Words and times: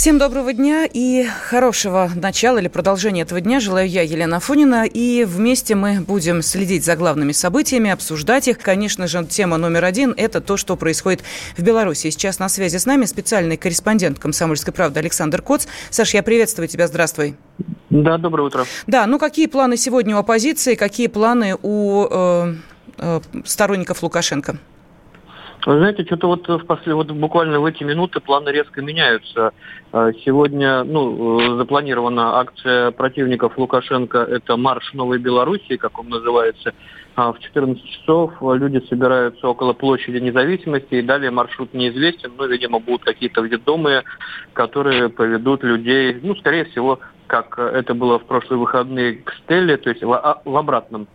Всем 0.00 0.16
доброго 0.16 0.54
дня 0.54 0.88
и 0.90 1.26
хорошего 1.26 2.10
начала 2.14 2.56
или 2.56 2.68
продолжения 2.68 3.20
этого 3.20 3.42
дня 3.42 3.60
желаю 3.60 3.86
я, 3.86 4.00
Елена 4.00 4.38
Афонина. 4.38 4.86
И 4.86 5.24
вместе 5.24 5.74
мы 5.74 6.00
будем 6.00 6.40
следить 6.40 6.86
за 6.86 6.96
главными 6.96 7.32
событиями, 7.32 7.90
обсуждать 7.90 8.48
их. 8.48 8.56
Конечно 8.60 9.06
же, 9.06 9.22
тема 9.26 9.58
номер 9.58 9.84
один– 9.84 10.14
это 10.16 10.40
то, 10.40 10.56
что 10.56 10.76
происходит 10.76 11.22
в 11.54 11.62
Беларуси. 11.62 12.08
Сейчас 12.08 12.38
на 12.38 12.48
связи 12.48 12.78
с 12.78 12.86
нами 12.86 13.04
специальный 13.04 13.58
корреспондент 13.58 14.18
«Комсомольской 14.18 14.72
правды» 14.72 15.00
Александр 15.00 15.42
Коц. 15.42 15.66
Саш, 15.90 16.14
я 16.14 16.22
приветствую 16.22 16.66
тебя. 16.66 16.86
Здравствуй. 16.86 17.36
Да, 17.90 18.16
доброе 18.16 18.44
утро. 18.44 18.64
Да, 18.86 19.06
ну 19.06 19.18
какие 19.18 19.48
планы 19.48 19.76
сегодня 19.76 20.16
у 20.16 20.20
оппозиции, 20.20 20.76
какие 20.76 21.08
планы 21.08 21.58
у 21.60 22.06
э, 22.10 22.54
э, 22.96 23.20
сторонников 23.44 24.02
Лукашенко? 24.02 24.56
Вы 25.66 25.76
знаете, 25.76 26.04
что-то 26.04 26.28
вот, 26.28 26.48
в 26.48 26.64
после, 26.64 26.94
вот 26.94 27.10
буквально 27.10 27.60
в 27.60 27.66
эти 27.66 27.84
минуты 27.84 28.20
планы 28.20 28.48
резко 28.48 28.80
меняются. 28.80 29.52
А, 29.92 30.10
сегодня 30.24 30.84
ну, 30.84 31.56
запланирована 31.58 32.38
акция 32.38 32.92
противников 32.92 33.58
Лукашенко, 33.58 34.18
это 34.18 34.56
марш 34.56 34.94
Новой 34.94 35.18
Белоруссии, 35.18 35.76
как 35.76 35.98
он 35.98 36.08
называется. 36.08 36.72
А, 37.14 37.32
в 37.32 37.40
14 37.40 37.84
часов 37.84 38.32
люди 38.40 38.82
собираются 38.88 39.46
около 39.48 39.74
площади 39.74 40.16
независимости, 40.16 40.94
и 40.94 41.02
далее 41.02 41.30
маршрут 41.30 41.74
неизвестен, 41.74 42.32
но, 42.38 42.46
видимо, 42.46 42.78
будут 42.78 43.04
какие-то 43.04 43.42
ведомые, 43.42 44.04
которые 44.54 45.10
поведут 45.10 45.62
людей, 45.62 46.18
ну, 46.22 46.36
скорее 46.36 46.64
всего, 46.64 47.00
как 47.26 47.58
это 47.58 47.92
было 47.92 48.18
в 48.18 48.24
прошлые 48.24 48.58
выходные 48.58 49.16
к 49.16 49.34
Стелле, 49.44 49.76
то 49.76 49.90
есть 49.90 50.02
в, 50.02 50.12
а, 50.14 50.40
в 50.42 50.56
обратном 50.56 51.06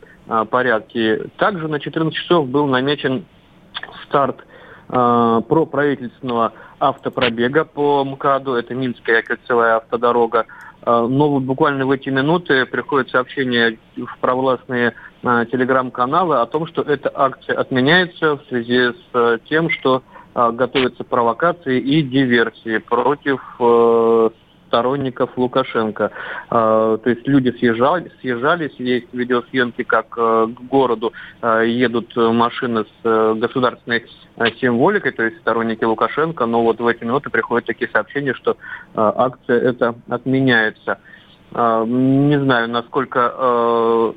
порядке. 0.50 1.30
Также 1.38 1.68
на 1.68 1.80
14 1.80 2.12
часов 2.16 2.48
был 2.50 2.66
намечен 2.66 3.26
старт 4.08 4.38
э, 4.90 5.42
проправительственного 5.48 6.54
автопробега 6.80 7.66
по 7.66 8.04
МКАДу, 8.04 8.54
это 8.54 8.74
Минская 8.74 9.22
кольцевая 9.22 9.78
автодорога. 9.78 10.46
Э, 10.86 11.08
но 11.10 11.30
вот 11.30 11.44
буквально 11.44 11.86
в 11.86 11.92
эти 11.92 12.10
минуты 12.10 12.66
приходит 12.66 13.10
сообщение 13.10 13.78
в 13.96 14.18
провластные 14.20 14.94
э, 15.24 15.46
телеграм-каналы 15.52 16.38
о 16.38 16.46
том, 16.46 16.68
что 16.68 16.82
эта 16.82 17.12
акция 17.14 17.58
отменяется 17.58 18.38
в 18.38 18.44
связи 18.50 18.94
с 19.12 19.40
тем, 19.50 19.70
что 19.70 20.04
готовятся 20.34 21.06
провокации 21.06 21.80
и 21.80 22.02
диверсии 22.02 22.80
против 22.80 23.42
сторонников 24.76 25.30
Лукашенко. 25.38 26.12
А, 26.50 26.98
то 26.98 27.10
есть 27.10 27.26
люди 27.28 27.50
съезжали, 27.58 28.12
съезжались, 28.20 28.74
есть 28.78 29.08
видеосъемки, 29.14 29.84
как 29.84 30.08
э, 30.18 30.48
к 30.54 30.62
городу 30.70 31.14
э, 31.42 31.64
едут 31.68 32.14
машины 32.16 32.84
с 32.84 33.06
э, 33.06 33.36
государственной 33.38 34.06
символикой, 34.60 35.14
то 35.14 35.24
есть 35.24 35.38
сторонники 35.38 35.86
Лукашенко, 35.86 36.46
но 36.46 36.62
вот 36.64 36.82
в 36.82 36.88
эти 36.88 37.06
минуты 37.06 37.30
приходят 37.30 37.66
такие 37.66 37.90
сообщения, 37.90 38.34
что 38.34 38.58
акция 38.94 39.62
эта 39.62 39.96
отменяется. 40.10 41.00
Не 41.54 42.38
знаю, 42.38 42.68
насколько 42.68 44.14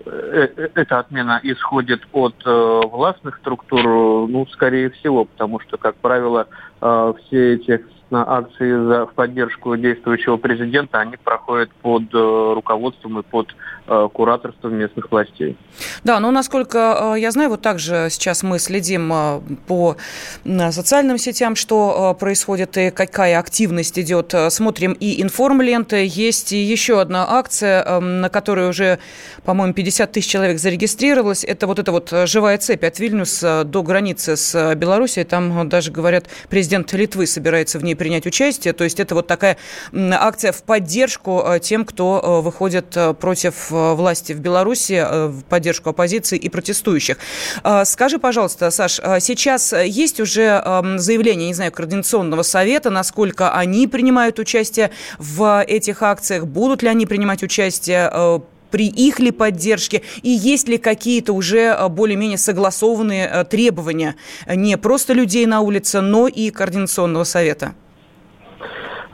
эта 0.74 0.98
отмена 0.98 1.38
исходит 1.44 2.00
от 2.12 2.34
властных 2.44 3.36
структур, 3.36 3.84
ну, 4.28 4.44
скорее 4.50 4.90
всего, 4.90 5.24
потому 5.24 5.60
что, 5.60 5.76
как 5.76 5.94
правило, 5.96 6.48
все 6.80 7.54
эти 7.54 7.84
акции 8.10 8.70
за, 8.70 9.06
в 9.06 9.14
поддержку 9.14 9.76
действующего 9.76 10.36
президента, 10.36 11.00
они 11.00 11.16
проходят 11.16 11.70
под 11.82 12.04
э, 12.14 12.52
руководством 12.54 13.18
и 13.20 13.22
под 13.22 13.54
э, 13.86 14.08
кураторством 14.12 14.74
местных 14.74 15.10
властей. 15.10 15.56
Да, 16.04 16.18
ну, 16.20 16.30
насколько 16.30 17.14
э, 17.14 17.20
я 17.20 17.30
знаю, 17.30 17.50
вот 17.50 17.60
также 17.60 18.08
сейчас 18.10 18.42
мы 18.42 18.58
следим 18.58 19.12
э, 19.12 19.40
по 19.66 19.96
социальным 20.70 21.18
сетям, 21.18 21.54
что 21.54 22.14
э, 22.16 22.18
происходит 22.18 22.76
и 22.78 22.90
какая 22.90 23.38
активность 23.38 23.98
идет. 23.98 24.34
Смотрим 24.48 24.92
и 24.92 25.20
информленты. 25.22 26.06
Есть 26.08 26.52
и 26.52 26.58
еще 26.58 27.00
одна 27.00 27.26
акция, 27.28 28.00
на 28.00 28.28
которой 28.28 28.68
уже, 28.68 28.98
по-моему, 29.44 29.74
50 29.74 30.12
тысяч 30.12 30.30
человек 30.30 30.58
зарегистрировалось. 30.58 31.44
Это 31.44 31.66
вот 31.66 31.78
эта 31.78 31.92
вот 31.92 32.12
живая 32.24 32.58
цепь 32.58 32.84
от 32.84 32.98
Вильнюса 32.98 33.64
до 33.64 33.82
границы 33.82 34.36
с 34.36 34.74
Белоруссией. 34.74 35.24
Там 35.26 35.68
даже, 35.68 35.90
говорят, 35.90 36.26
президент 36.48 36.92
Литвы 36.92 37.26
собирается 37.26 37.78
в 37.78 37.84
ней 37.84 37.94
принять 37.98 38.26
участие. 38.26 38.72
То 38.72 38.84
есть 38.84 39.00
это 39.00 39.14
вот 39.14 39.26
такая 39.26 39.58
акция 39.92 40.52
в 40.52 40.62
поддержку 40.62 41.42
э, 41.44 41.60
тем, 41.60 41.84
кто 41.84 42.20
э, 42.22 42.44
выходит 42.44 42.96
э, 42.96 43.12
против 43.14 43.70
власти 43.70 44.32
в 44.32 44.40
Беларуси, 44.40 45.04
в 45.28 45.42
поддержку 45.44 45.90
оппозиции 45.90 46.38
и 46.38 46.48
протестующих. 46.48 47.18
Скажи, 47.84 48.18
пожалуйста, 48.18 48.70
Саш, 48.70 48.94
сейчас 49.20 49.72
есть 49.72 50.20
уже 50.20 50.62
заявление, 50.96 51.48
не 51.48 51.54
знаю, 51.54 51.72
Координационного 51.72 52.42
совета, 52.42 52.90
насколько 52.90 53.52
они 53.52 53.86
принимают 53.86 54.38
участие 54.38 54.90
в 55.18 55.64
этих 55.64 56.02
акциях, 56.02 56.46
будут 56.46 56.82
ли 56.82 56.88
они 56.88 57.06
принимать 57.06 57.42
участие, 57.42 58.40
при 58.70 58.86
их 58.86 59.18
ли 59.18 59.30
поддержке, 59.30 60.02
и 60.22 60.30
есть 60.30 60.68
ли 60.68 60.78
какие-то 60.78 61.32
уже 61.32 61.76
более-менее 61.88 62.38
согласованные 62.38 63.44
требования 63.44 64.16
не 64.46 64.76
просто 64.76 65.12
людей 65.12 65.46
на 65.46 65.60
улице, 65.60 66.00
но 66.00 66.28
и 66.28 66.50
Координационного 66.50 67.24
совета? 67.24 67.74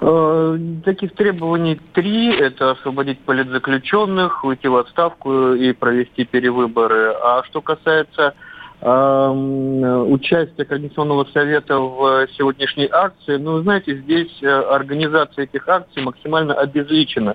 Э, 0.06 0.58
таких 0.84 1.14
требований 1.14 1.80
три. 1.94 2.30
Это 2.34 2.72
освободить 2.72 3.20
политзаключенных, 3.20 4.44
уйти 4.44 4.68
в 4.68 4.76
отставку 4.76 5.54
и 5.54 5.72
провести 5.72 6.26
перевыборы. 6.26 7.14
А 7.22 7.42
что 7.44 7.62
касается 7.62 8.34
эм, 8.82 10.12
участия 10.12 10.66
Координационного 10.66 11.24
совета 11.32 11.78
в 11.78 12.26
сегодняшней 12.36 12.86
акции, 12.92 13.38
ну, 13.38 13.62
знаете, 13.62 13.96
здесь 13.96 14.42
организация 14.42 15.44
этих 15.44 15.66
акций 15.66 16.02
максимально 16.02 16.52
обезличена. 16.52 17.34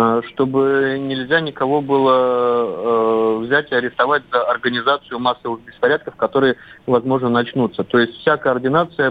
А, 0.00 0.22
чтобы 0.22 0.96
нельзя 0.98 1.40
никого 1.40 1.82
было 1.82 2.14
э, 2.14 3.38
взять 3.40 3.70
и 3.70 3.74
арестовать 3.74 4.22
за 4.32 4.42
организацию 4.44 5.18
массовых 5.18 5.60
беспорядков, 5.62 6.16
которые, 6.16 6.56
возможно, 6.86 7.28
начнутся. 7.28 7.84
То 7.84 7.98
есть 7.98 8.14
вся 8.20 8.38
координация 8.38 9.10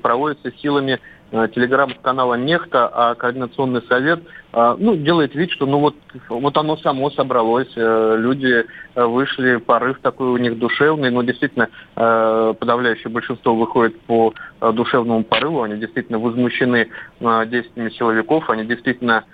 проводится 0.00 0.50
силами 0.62 0.92
э, 0.92 0.98
телеграм-канала 1.32 2.34
«Нехта», 2.34 2.88
а 2.92 3.14
Координационный 3.14 3.82
совет 3.88 4.20
э, 4.52 4.76
ну, 4.78 4.96
делает 4.96 5.34
вид, 5.34 5.50
что 5.50 5.66
ну, 5.66 5.78
вот, 5.78 5.96
вот 6.28 6.56
оно 6.56 6.76
само 6.76 7.10
собралось, 7.10 7.70
люди 7.74 8.64
вышли, 8.94 9.56
порыв 9.56 9.98
такой 10.00 10.28
у 10.28 10.36
них 10.36 10.58
душевный, 10.58 11.10
но 11.10 11.22
действительно 11.22 11.68
подавляющее 11.94 13.10
большинство 13.10 13.54
выходит 13.54 13.98
по 14.02 14.34
душевному 14.60 15.24
порыву, 15.24 15.62
они 15.62 15.76
действительно 15.76 16.18
возмущены 16.18 16.88
действиями 17.20 17.90
силовиков, 17.90 18.50
они 18.50 18.64
действительно 18.64 19.24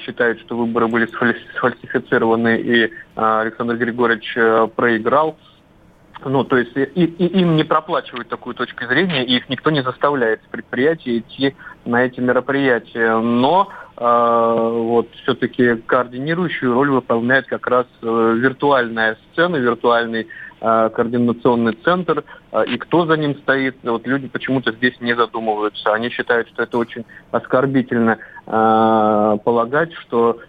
считают, 0.00 0.40
что 0.40 0.56
выборы 0.56 0.88
были 0.88 1.08
сфальсифицированы 1.56 2.60
и 2.60 2.92
Александр 3.14 3.76
Григорьевич 3.76 4.32
э, 4.36 4.68
проиграл. 4.74 5.36
Ну, 6.24 6.44
то 6.44 6.56
есть 6.56 6.76
и, 6.76 7.04
и 7.04 7.26
им 7.40 7.56
не 7.56 7.64
проплачивают 7.64 8.28
такую 8.28 8.54
точку 8.54 8.86
зрения, 8.86 9.24
и 9.24 9.36
их 9.36 9.48
никто 9.48 9.70
не 9.70 9.82
заставляет 9.82 10.42
с 10.42 10.50
предприятия 10.50 11.18
идти 11.18 11.54
на 11.84 12.04
эти 12.04 12.20
мероприятия. 12.20 13.18
Но 13.18 13.68
э, 13.96 14.02
вот 14.02 15.08
все-таки 15.22 15.76
координирующую 15.76 16.74
роль 16.74 16.90
выполняет 16.90 17.46
как 17.46 17.66
раз 17.68 17.86
э, 18.02 18.34
виртуальная 18.36 19.16
сцена, 19.32 19.56
виртуальный 19.56 20.28
Э, 20.60 20.90
координационный 20.92 21.74
центр, 21.84 22.24
э, 22.50 22.64
и 22.66 22.78
кто 22.78 23.06
за 23.06 23.16
ним 23.16 23.36
стоит, 23.36 23.76
вот 23.84 24.08
люди 24.08 24.26
почему-то 24.26 24.72
здесь 24.72 25.00
не 25.00 25.14
задумываются. 25.14 25.92
Они 25.92 26.10
считают, 26.10 26.48
что 26.48 26.64
это 26.64 26.78
очень 26.78 27.04
оскорбительно 27.30 28.18
э, 28.44 29.36
полагать, 29.44 29.92
что 29.94 30.40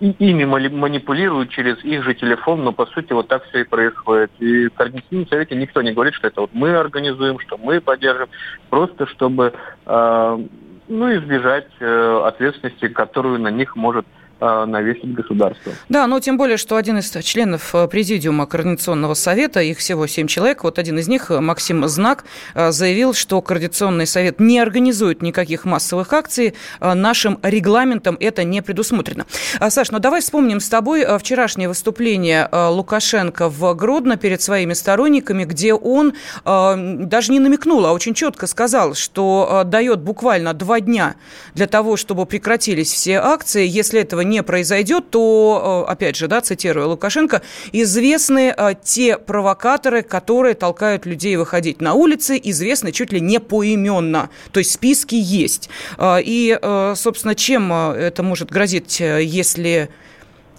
ими 0.00 0.44
манипулируют 0.44 1.50
через 1.50 1.82
их 1.84 2.02
же 2.04 2.14
телефон, 2.14 2.64
но 2.64 2.72
по 2.72 2.86
сути 2.86 3.12
вот 3.12 3.28
так 3.28 3.44
все 3.44 3.60
и 3.60 3.64
происходит. 3.64 4.30
И 4.38 4.68
в 4.68 4.74
Координационном 4.74 5.28
совете 5.28 5.54
никто 5.54 5.82
не 5.82 5.92
говорит, 5.92 6.14
что 6.14 6.28
это 6.28 6.42
вот 6.42 6.50
мы 6.52 6.74
организуем, 6.74 7.38
что 7.38 7.56
мы 7.56 7.80
поддержим, 7.80 8.28
просто 8.70 9.06
чтобы 9.06 9.52
ну, 9.86 11.16
избежать 11.16 11.68
ответственности, 11.80 12.88
которую 12.88 13.40
на 13.40 13.48
них 13.48 13.76
может 13.76 14.04
э, 14.06 14.23
навесить 14.40 15.14
государство. 15.14 15.72
Да, 15.88 16.06
но 16.06 16.20
тем 16.20 16.36
более, 16.36 16.56
что 16.56 16.76
один 16.76 16.98
из 16.98 17.10
членов 17.24 17.74
э, 17.74 17.88
Президиума 17.88 18.46
Координационного 18.46 19.14
совета, 19.14 19.60
их 19.60 19.78
всего 19.78 20.06
семь 20.06 20.26
человек, 20.26 20.64
вот 20.64 20.78
один 20.78 20.98
из 20.98 21.08
них, 21.08 21.30
Максим 21.30 21.86
Знак, 21.88 22.24
заявил, 22.54 23.14
что 23.14 23.40
Координационный 23.40 24.06
совет 24.06 24.40
не 24.40 24.58
организует 24.58 25.22
никаких 25.22 25.64
массовых 25.64 26.12
акций, 26.12 26.54
нашим 26.80 27.38
регламентом 27.42 28.16
это 28.20 28.44
не 28.44 28.62
предусмотрено. 28.62 29.26
Саш, 29.68 29.90
ну 29.90 29.98
давай 29.98 30.20
вспомним 30.20 30.60
с 30.60 30.68
тобой 30.68 31.06
вчерашнее 31.18 31.68
выступление 31.68 32.48
Лукашенко 32.52 33.48
в 33.48 33.74
Гродно 33.74 34.16
перед 34.16 34.42
своими 34.42 34.72
сторонниками, 34.72 35.44
где 35.44 35.74
он 35.74 36.14
даже 36.44 37.32
не 37.32 37.40
намекнул, 37.40 37.84
а 37.86 37.92
очень 37.92 38.14
четко 38.14 38.46
сказал, 38.46 38.94
что 38.94 39.62
дает 39.64 40.00
буквально 40.00 40.54
два 40.54 40.80
дня 40.80 41.14
для 41.54 41.66
того, 41.66 41.96
чтобы 41.96 42.26
прекратились 42.26 42.92
все 42.92 43.18
акции. 43.18 43.66
Если 43.66 44.00
этого 44.00 44.20
не 44.24 44.42
произойдет, 44.42 45.10
то, 45.10 45.84
э, 45.86 45.92
опять 45.92 46.16
же, 46.16 46.28
да, 46.28 46.40
цитирую 46.40 46.88
Лукашенко, 46.88 47.42
известны 47.72 48.54
э, 48.56 48.74
те 48.82 49.18
провокаторы, 49.18 50.02
которые 50.02 50.54
толкают 50.54 51.06
людей 51.06 51.36
выходить 51.36 51.80
на 51.80 51.94
улицы, 51.94 52.40
известны 52.42 52.92
чуть 52.92 53.12
ли 53.12 53.20
не 53.20 53.40
поименно. 53.40 54.30
То 54.52 54.58
есть 54.58 54.72
списки 54.72 55.14
есть. 55.14 55.68
Э, 55.98 56.18
и, 56.22 56.58
собственно, 56.96 57.34
чем 57.34 57.72
это 57.72 58.22
может 58.22 58.50
грозить, 58.50 59.00
если 59.00 59.88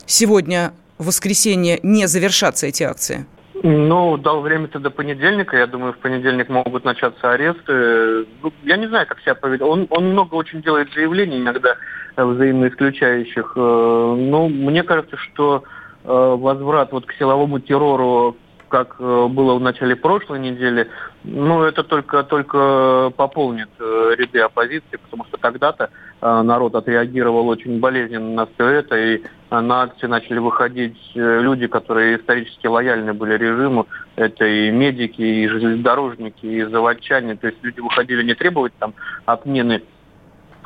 сегодня 0.05 0.73
в 0.97 1.07
воскресенье 1.07 1.79
не 1.83 2.07
завершатся 2.07 2.67
эти 2.67 2.83
акции? 2.83 3.25
Ну, 3.63 4.17
дал 4.17 4.41
время-то 4.41 4.79
до 4.79 4.89
понедельника. 4.89 5.57
Я 5.57 5.67
думаю, 5.67 5.93
в 5.93 5.97
понедельник 5.97 6.49
могут 6.49 6.83
начаться 6.83 7.31
аресты. 7.31 8.25
Ну, 8.41 8.51
я 8.63 8.77
не 8.77 8.87
знаю, 8.87 9.07
как 9.07 9.21
себя 9.21 9.35
поведет. 9.35 9.63
Он, 9.63 9.87
он 9.89 10.11
много 10.11 10.35
очень 10.35 10.61
делает 10.61 10.93
заявлений, 10.93 11.37
иногда 11.37 11.75
взаимно 12.17 12.67
исключающих. 12.67 13.53
Э, 13.55 14.15
ну, 14.17 14.49
мне 14.49 14.83
кажется, 14.83 15.17
что 15.17 15.63
э, 16.03 16.07
возврат 16.07 16.91
вот 16.91 17.05
к 17.05 17.13
силовому 17.13 17.59
террору 17.59 18.37
как 18.67 18.95
э, 18.99 19.27
было 19.27 19.55
в 19.55 19.61
начале 19.61 19.95
прошлой 19.95 20.39
недели, 20.39 20.89
ну, 21.23 21.63
это 21.63 21.83
только, 21.83 22.23
только 22.23 23.11
пополнит 23.15 23.69
ряды 23.79 24.39
оппозиции, 24.39 24.97
потому 24.97 25.23
что 25.25 25.37
тогда-то 25.37 25.89
народ 26.21 26.75
отреагировал 26.75 27.47
очень 27.47 27.79
болезненно 27.79 28.33
на 28.33 28.45
все 28.47 28.67
это, 28.67 28.97
и 28.97 29.21
на 29.61 29.83
акции 29.83 30.07
начали 30.07 30.39
выходить 30.39 30.97
люди, 31.13 31.67
которые 31.67 32.17
исторически 32.17 32.67
лояльны 32.67 33.13
были 33.13 33.37
режиму. 33.37 33.87
Это 34.15 34.45
и 34.45 34.71
медики, 34.71 35.21
и 35.21 35.47
железнодорожники, 35.47 36.45
и 36.45 36.63
заводчане. 36.63 37.35
То 37.35 37.47
есть 37.47 37.59
люди 37.63 37.79
выходили 37.79 38.23
не 38.23 38.33
требовать 38.33 38.73
там 38.79 38.93
отмены 39.25 39.81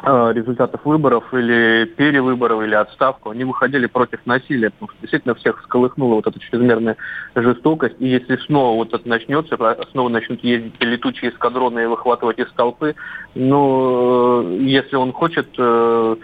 Э, 0.01 0.31
результатов 0.33 0.80
выборов 0.86 1.33
или 1.33 1.83
перевыборов, 1.83 2.63
или 2.63 2.74
отставку, 2.74 3.31
они 3.31 3.44
выходили 3.44 3.86
против 3.86 4.25
насилия, 4.25 4.69
потому 4.69 4.92
что 4.92 5.01
действительно 5.01 5.35
всех 5.35 5.59
всколыхнула 5.59 6.15
вот 6.15 6.27
эта 6.27 6.39
чрезмерная 6.39 6.95
жестокость. 7.35 7.97
И 8.00 8.07
если 8.07 8.38
снова 8.38 8.77
вот 8.77 8.94
это 8.94 9.09
начнется, 9.09 9.57
снова 9.92 10.07
начнут 10.07 10.42
ездить 10.42 10.74
летучие 10.80 11.31
эскадроны 11.31 11.83
и 11.83 11.88
выхватывать 11.88 12.39
из 12.39 12.50
толпы, 12.53 12.95
ну, 13.35 14.44
э, 14.44 14.57
если 14.62 14.95
он 14.95 15.12
хочет 15.12 15.50
э, 15.57 16.15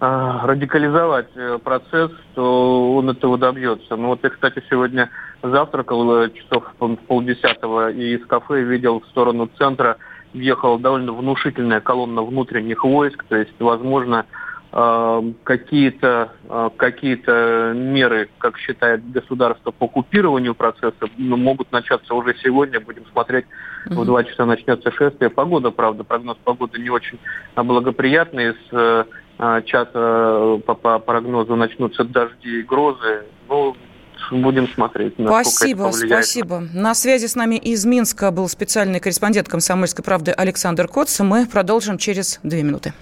радикализовать 0.00 1.28
процесс, 1.64 2.10
то 2.34 2.96
он 2.96 3.08
этого 3.08 3.38
добьется. 3.38 3.96
Ну 3.96 4.08
вот 4.08 4.20
я, 4.22 4.30
кстати, 4.30 4.62
сегодня 4.68 5.10
завтракал 5.42 6.28
часов 6.30 6.64
в 6.78 6.96
полдесятого 6.96 7.90
и 7.90 8.16
из 8.16 8.26
кафе 8.26 8.62
видел 8.62 9.00
в 9.00 9.06
сторону 9.06 9.48
центра 9.58 9.96
въехала 10.36 10.78
довольно 10.78 11.12
внушительная 11.12 11.80
колонна 11.80 12.22
внутренних 12.22 12.84
войск, 12.84 13.24
то 13.28 13.36
есть, 13.36 13.54
возможно, 13.58 14.26
э, 14.26 14.45
какие-то 15.44 16.32
э, 16.50 16.70
какие 16.76 17.16
меры, 17.72 18.28
как 18.36 18.58
считает 18.58 19.10
государство, 19.10 19.70
по 19.70 19.88
купированию 19.88 20.54
процесса 20.54 21.08
ну, 21.16 21.38
могут 21.38 21.72
начаться 21.72 22.12
уже 22.12 22.36
сегодня. 22.42 22.78
Будем 22.80 23.06
смотреть, 23.06 23.46
в 23.86 24.04
два 24.04 24.22
часа 24.24 24.44
начнется 24.44 24.90
шествие. 24.90 25.30
Погода, 25.30 25.70
правда, 25.70 26.04
прогноз 26.04 26.36
погоды 26.44 26.78
не 26.78 26.90
очень 26.90 27.18
благоприятный. 27.54 28.52
С 28.70 29.06
э, 29.38 29.62
часа 29.64 30.58
по, 30.66 30.74
по 30.74 30.98
прогнозу 30.98 31.56
начнутся 31.56 32.04
дожди 32.04 32.60
и 32.60 32.62
грозы. 32.62 33.24
Ну, 33.48 33.74
будем 34.30 34.68
смотреть. 34.68 35.14
Спасибо, 35.18 35.90
спасибо. 35.92 36.62
На 36.74 36.94
связи 36.94 37.26
с 37.26 37.34
нами 37.34 37.56
из 37.56 37.86
Минска 37.86 38.30
был 38.30 38.46
специальный 38.46 39.00
корреспондент 39.00 39.48
«Комсомольской 39.48 40.04
правды» 40.04 40.32
Александр 40.32 40.86
Коц. 40.86 41.18
Мы 41.20 41.46
продолжим 41.46 41.96
через 41.96 42.40
две 42.42 42.62
минуты. 42.62 42.92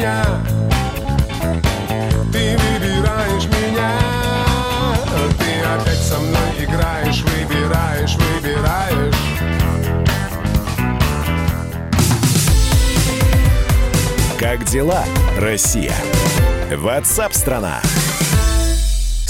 Меня 0.00 0.24
Ты 2.32 2.56
выбираешь 2.56 3.44
меня 3.44 3.92
Ты 5.38 5.60
опять 5.60 5.98
со 5.98 6.18
мной 6.18 6.50
играешь 6.58 7.22
Выбираешь, 7.22 8.14
выбираешь 8.14 9.14
Как 14.38 14.64
дела, 14.64 15.04
Россия? 15.38 15.94
Ватсап-страна! 16.74 17.82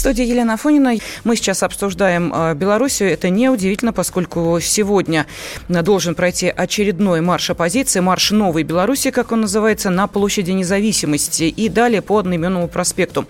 В 0.00 0.02
студии 0.02 0.24
Елена 0.24 0.54
Афонина. 0.54 0.94
Мы 1.24 1.36
сейчас 1.36 1.62
обсуждаем 1.62 2.32
э, 2.34 2.54
Белоруссию. 2.54 3.10
Это 3.12 3.28
неудивительно, 3.28 3.92
поскольку 3.92 4.58
сегодня 4.58 5.26
должен 5.68 6.14
пройти 6.14 6.48
очередной 6.48 7.20
марш 7.20 7.50
оппозиции, 7.50 8.00
марш 8.00 8.30
Новой 8.30 8.62
Беларуси, 8.62 9.10
как 9.10 9.30
он 9.30 9.42
называется, 9.42 9.90
на 9.90 10.06
площади 10.06 10.52
независимости 10.52 11.42
и 11.42 11.68
далее 11.68 12.00
по 12.00 12.16
одноименному 12.16 12.66
проспекту. 12.68 13.26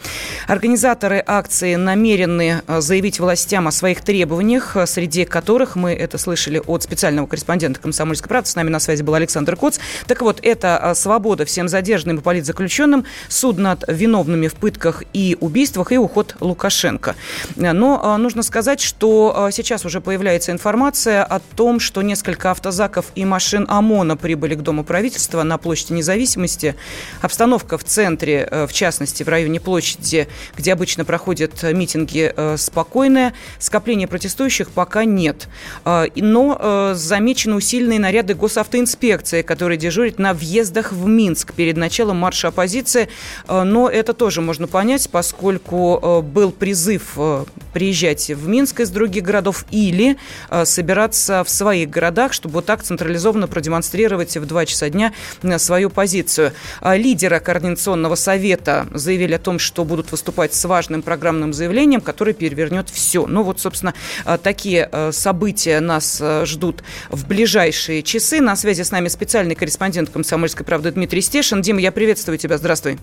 Организаторы 0.47 1.21
акции 1.27 1.75
намерены 1.75 2.62
э, 2.65 2.81
заявить 2.81 3.19
властям 3.19 3.67
о 3.67 3.73
своих 3.73 4.03
требованиях, 4.03 4.77
э, 4.77 4.87
среди 4.87 5.25
которых 5.25 5.75
мы 5.75 5.93
это 5.93 6.19
слышали 6.19 6.62
от 6.65 6.85
специального 6.85 7.27
корреспондента 7.27 7.81
«Комсомольской 7.81 8.29
правды». 8.29 8.49
С 8.49 8.55
нами 8.55 8.71
на 8.71 8.79
связи 8.79 9.03
был 9.03 9.15
Александр 9.15 9.57
Коц. 9.57 9.81
Так 10.07 10.23
вот, 10.23 10.39
это 10.41 10.93
свобода 10.95 11.45
всем 11.45 11.69
задержанным 11.69 12.19
и 12.19 12.21
политзаключенным, 12.21 13.07
суд 13.29 13.59
над 13.59 13.83
виновными 13.89 14.47
в 14.47 14.55
пытках 14.55 15.03
и 15.12 15.37
убийствах 15.41 15.91
и 15.91 15.99
уход 15.99 16.37
Лукашенко 16.39 16.60
Лукашенко. 16.61 17.17
Но 17.57 18.00
а, 18.02 18.19
нужно 18.19 18.43
сказать, 18.43 18.81
что 18.81 19.33
а, 19.35 19.50
сейчас 19.50 19.87
уже 19.87 20.02
появляется 20.02 20.52
информация 20.52 21.25
о 21.25 21.40
том, 21.57 21.81
что 21.81 22.02
несколько 22.02 22.50
автозаков 22.50 23.07
и 23.14 23.25
машин 23.25 23.64
ОМОНа 23.69 24.19
прибыли 24.19 24.55
к 24.55 24.61
Дому 24.61 24.85
правительства 24.85 25.43
на 25.43 25.57
площади 25.57 25.95
независимости. 25.95 26.76
Обстановка 27.23 27.79
в 27.79 27.85
центре, 27.85 28.47
э, 28.50 28.67
в 28.67 28.73
частности, 28.75 29.23
в 29.23 29.29
районе 29.29 29.59
площади, 29.59 30.29
где 30.55 30.75
обычно 30.75 31.07
проходят 31.07 31.62
митинги, 31.62 32.33
э, 32.37 32.57
спокойная. 32.59 33.33
Скопления 33.59 34.07
протестующих 34.07 34.71
пока 34.71 35.05
нет. 35.05 35.49
А, 35.85 36.07
но 36.14 36.59
э, 36.61 36.93
замечены 36.95 37.57
усиленные 37.57 37.99
наряды 37.99 38.35
госавтоинспекции, 38.35 39.40
которые 39.40 39.79
дежурят 39.79 40.19
на 40.19 40.35
въездах 40.35 40.93
в 40.93 41.07
Минск 41.07 41.55
перед 41.55 41.79
началом 41.79 42.19
марша 42.19 42.49
оппозиции. 42.49 43.09
Но 43.49 43.88
это 43.88 44.12
тоже 44.12 44.40
можно 44.40 44.67
понять, 44.67 45.09
поскольку 45.11 46.23
был 46.23 46.50
был 46.50 46.52
призыв 46.52 47.12
э, 47.16 47.45
приезжать 47.73 48.28
в 48.30 48.49
Минск 48.49 48.80
из 48.80 48.90
других 48.90 49.23
городов 49.23 49.64
или 49.71 50.16
э, 50.50 50.64
собираться 50.64 51.45
в 51.45 51.50
своих 51.50 51.90
городах, 51.90 52.33
чтобы 52.33 52.54
вот 52.54 52.66
так 52.66 52.83
централизованно 52.83 53.47
продемонстрировать 53.47 54.37
в 54.37 54.47
2 54.47 54.66
часа 54.66 54.90
дня 54.90 55.12
э, 55.42 55.59
свою 55.59 55.90
позицию. 55.90 56.52
Лидеры 56.83 57.40
Координационного 57.40 58.14
совета 58.16 58.87
заявили 58.92 59.35
о 59.35 59.38
том, 59.38 59.59
что 59.59 59.85
будут 59.85 60.11
выступать 60.11 60.54
с 60.54 60.64
важным 60.64 61.02
программным 61.02 61.52
заявлением, 61.52 62.00
которое 62.00 62.33
перевернет 62.33 62.88
все. 62.90 63.26
Ну 63.26 63.42
вот, 63.42 63.61
собственно, 63.61 63.95
такие 64.42 64.88
события 65.12 65.80
нас 65.80 66.23
ждут 66.45 66.83
в 67.11 67.26
ближайшие 67.26 68.02
часы. 68.02 68.40
На 68.40 68.57
связи 68.57 68.83
с 68.83 68.90
нами 68.90 69.09
специальный 69.09 69.54
корреспондент 69.54 70.11
«Комсомольской 70.11 70.66
правды» 70.66 70.90
Дмитрий 70.90 71.21
Стешин. 71.21 71.62
Дима, 71.62 71.80
я 71.80 71.92
приветствую 71.92 72.38
тебя. 72.38 72.59
Здравствуй. 72.59 72.99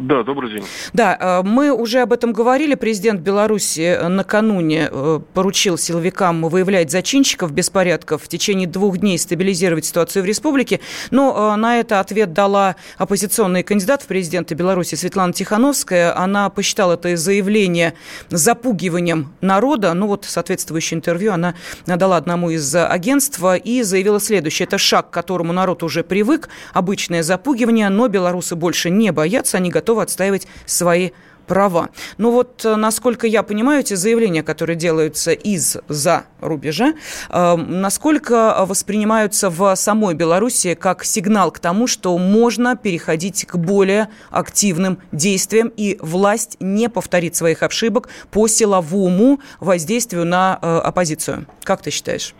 Да, 0.00 0.24
добрый 0.24 0.50
день. 0.50 0.64
Да, 0.92 1.16
э, 1.18 1.42
мы 1.44 1.72
уже 1.72 2.00
об 2.00 2.12
этом 2.12 2.32
говорили. 2.32 2.74
Президент 2.74 3.20
Беларуси 3.20 3.80
э, 3.80 4.08
накануне 4.08 4.88
э, 4.90 5.20
поручил 5.32 5.78
силовикам 5.78 6.42
выявлять 6.48 6.90
зачинщиков 6.90 7.52
беспорядков 7.52 8.22
в 8.24 8.28
течение 8.28 8.66
двух 8.66 8.98
дней 8.98 9.18
стабилизировать 9.18 9.84
ситуацию 9.84 10.24
в 10.24 10.26
республике. 10.26 10.80
Но 11.10 11.56
на 11.56 11.78
это 11.78 12.00
ответ 12.00 12.32
дала 12.32 12.76
оппозиционный 12.98 13.62
кандидат 13.62 14.02
в 14.02 14.06
президенты 14.06 14.54
Беларуси 14.54 14.96
Светлана 14.96 15.32
Тихановская. 15.32 16.16
Она 16.16 16.50
посчитала 16.50 16.94
это 16.94 17.16
заявление 17.16 17.94
запугиванием 18.30 19.32
народа. 19.40 19.94
Ну 19.94 20.08
вот 20.08 20.24
соответствующее 20.24 20.98
интервью 20.98 21.32
она 21.32 21.54
дала 21.86 22.16
одному 22.16 22.50
из 22.50 22.74
агентств 22.74 23.40
и 23.62 23.82
заявила 23.82 24.18
следующее. 24.18 24.66
Это 24.66 24.78
шаг, 24.78 25.10
к 25.10 25.12
которому 25.12 25.52
народ 25.52 25.82
уже 25.82 26.02
привык. 26.02 26.48
Обычное 26.72 27.22
запугивание, 27.22 27.88
но 27.90 28.08
белорусы 28.08 28.56
больше 28.56 28.90
не 28.90 29.12
боятся. 29.12 29.58
Они 29.58 29.70
готовы 29.70 29.83
отстаивать 29.92 30.46
свои 30.66 31.10
права. 31.44 31.90
Но 32.18 32.30
вот, 32.30 32.64
э, 32.64 32.76
насколько 32.76 33.26
я 33.26 33.42
понимаю, 33.42 33.80
эти 33.80 33.94
заявления, 33.94 34.42
которые 34.42 34.76
делаются 34.76 35.32
из-за 35.32 36.24
рубежа, 36.40 36.94
э, 37.30 37.56
насколько 37.56 38.64
воспринимаются 38.66 39.50
в 39.50 39.74
самой 39.76 40.14
Беларуси 40.14 40.74
как 40.74 41.04
сигнал 41.04 41.50
к 41.50 41.58
тому, 41.58 41.86
что 41.86 42.16
можно 42.18 42.76
переходить 42.76 43.44
к 43.44 43.56
более 43.56 44.08
активным 44.30 44.98
действиям, 45.12 45.72
и 45.76 45.98
власть 46.00 46.56
не 46.60 46.88
повторит 46.88 47.36
своих 47.36 47.62
ошибок 47.62 48.08
по 48.30 48.48
силовому 48.48 49.40
воздействию 49.60 50.24
на 50.24 50.58
э, 50.60 50.78
оппозицию. 50.78 51.46
Как 51.62 51.82
ты 51.82 51.90
считаешь? 51.90 52.34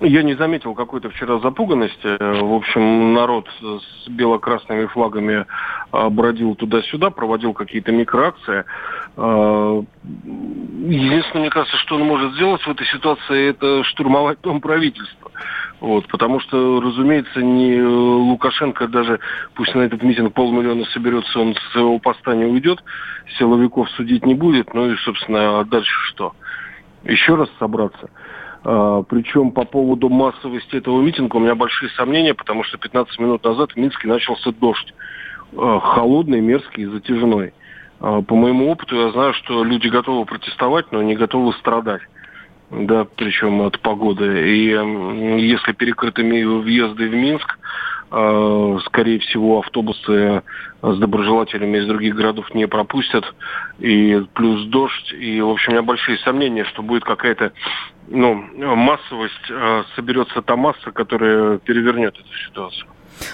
Я 0.00 0.22
не 0.22 0.34
заметил 0.34 0.74
какой-то 0.74 1.10
вчера 1.10 1.38
запуганности. 1.40 2.16
В 2.18 2.54
общем, 2.54 3.12
народ 3.12 3.46
с 3.60 4.08
бело-красными 4.08 4.86
флагами 4.86 5.44
бродил 5.92 6.54
туда-сюда, 6.54 7.10
проводил 7.10 7.52
какие-то 7.52 7.92
микроакции. 7.92 8.64
А, 9.16 9.82
единственное, 10.02 11.42
мне 11.42 11.50
кажется, 11.50 11.76
что 11.78 11.96
он 11.96 12.02
может 12.02 12.34
сделать 12.34 12.62
в 12.62 12.68
этой 12.68 12.86
ситуации, 12.86 13.50
это 13.50 13.84
штурмовать 13.84 14.40
дом 14.40 14.60
правительства. 14.60 15.30
Вот, 15.80 16.06
потому 16.08 16.40
что, 16.40 16.80
разумеется, 16.80 17.40
не 17.42 17.80
Лукашенко 17.80 18.86
даже, 18.88 19.18
пусть 19.54 19.74
на 19.74 19.80
этот 19.80 20.02
митинг 20.02 20.34
полмиллиона 20.34 20.84
соберется, 20.86 21.40
он 21.40 21.54
с 21.54 21.72
своего 21.72 21.98
поста 21.98 22.34
не 22.34 22.44
уйдет, 22.44 22.84
силовиков 23.38 23.88
судить 23.92 24.26
не 24.26 24.34
будет, 24.34 24.74
ну 24.74 24.92
и, 24.92 24.96
собственно, 24.98 25.60
а 25.60 25.64
дальше 25.64 25.94
что? 26.08 26.34
Еще 27.04 27.34
раз 27.34 27.48
собраться– 27.58 28.10
а, 28.62 29.02
Причем 29.02 29.52
по 29.52 29.64
поводу 29.64 30.08
массовости 30.08 30.76
этого 30.76 31.00
митинга 31.00 31.36
у 31.36 31.40
меня 31.40 31.54
большие 31.54 31.90
сомнения, 31.90 32.34
потому 32.34 32.62
что 32.64 32.78
15 32.78 33.18
минут 33.18 33.44
назад 33.44 33.72
в 33.72 33.76
Минске 33.76 34.08
начался 34.08 34.52
дождь. 34.52 34.94
А, 35.56 35.80
холодный, 35.80 36.40
мерзкий 36.40 36.84
и 36.84 36.86
затяжной. 36.86 37.52
А, 38.00 38.22
по 38.22 38.34
моему 38.34 38.70
опыту 38.70 38.96
я 38.96 39.10
знаю, 39.10 39.34
что 39.34 39.64
люди 39.64 39.88
готовы 39.88 40.24
протестовать, 40.24 40.92
но 40.92 41.02
не 41.02 41.16
готовы 41.16 41.52
страдать. 41.54 42.02
Да, 42.70 43.04
причем 43.16 43.62
от 43.62 43.80
погоды. 43.80 44.48
И 44.48 44.66
если 45.40 45.72
перекрыты 45.72 46.22
въезды 46.22 47.08
в 47.08 47.14
Минск, 47.14 47.58
Э, 48.12 48.78
скорее 48.86 49.20
всего, 49.20 49.60
автобусы 49.60 50.42
с 50.82 50.98
доброжелателями 50.98 51.78
из 51.78 51.86
других 51.86 52.16
городов 52.16 52.52
не 52.54 52.66
пропустят. 52.66 53.24
И 53.78 54.20
плюс 54.34 54.66
дождь. 54.66 55.12
И, 55.12 55.40
в 55.40 55.48
общем, 55.48 55.72
у 55.72 55.72
меня 55.76 55.82
большие 55.82 56.18
сомнения, 56.18 56.64
что 56.64 56.82
будет 56.82 57.04
какая-то 57.04 57.52
ну, 58.08 58.34
массовость, 58.56 59.50
э, 59.50 59.84
соберется 59.94 60.42
та 60.42 60.56
масса, 60.56 60.90
которая 60.90 61.58
перевернет 61.58 62.14
эту 62.18 62.34
ситуацию. 62.48 62.88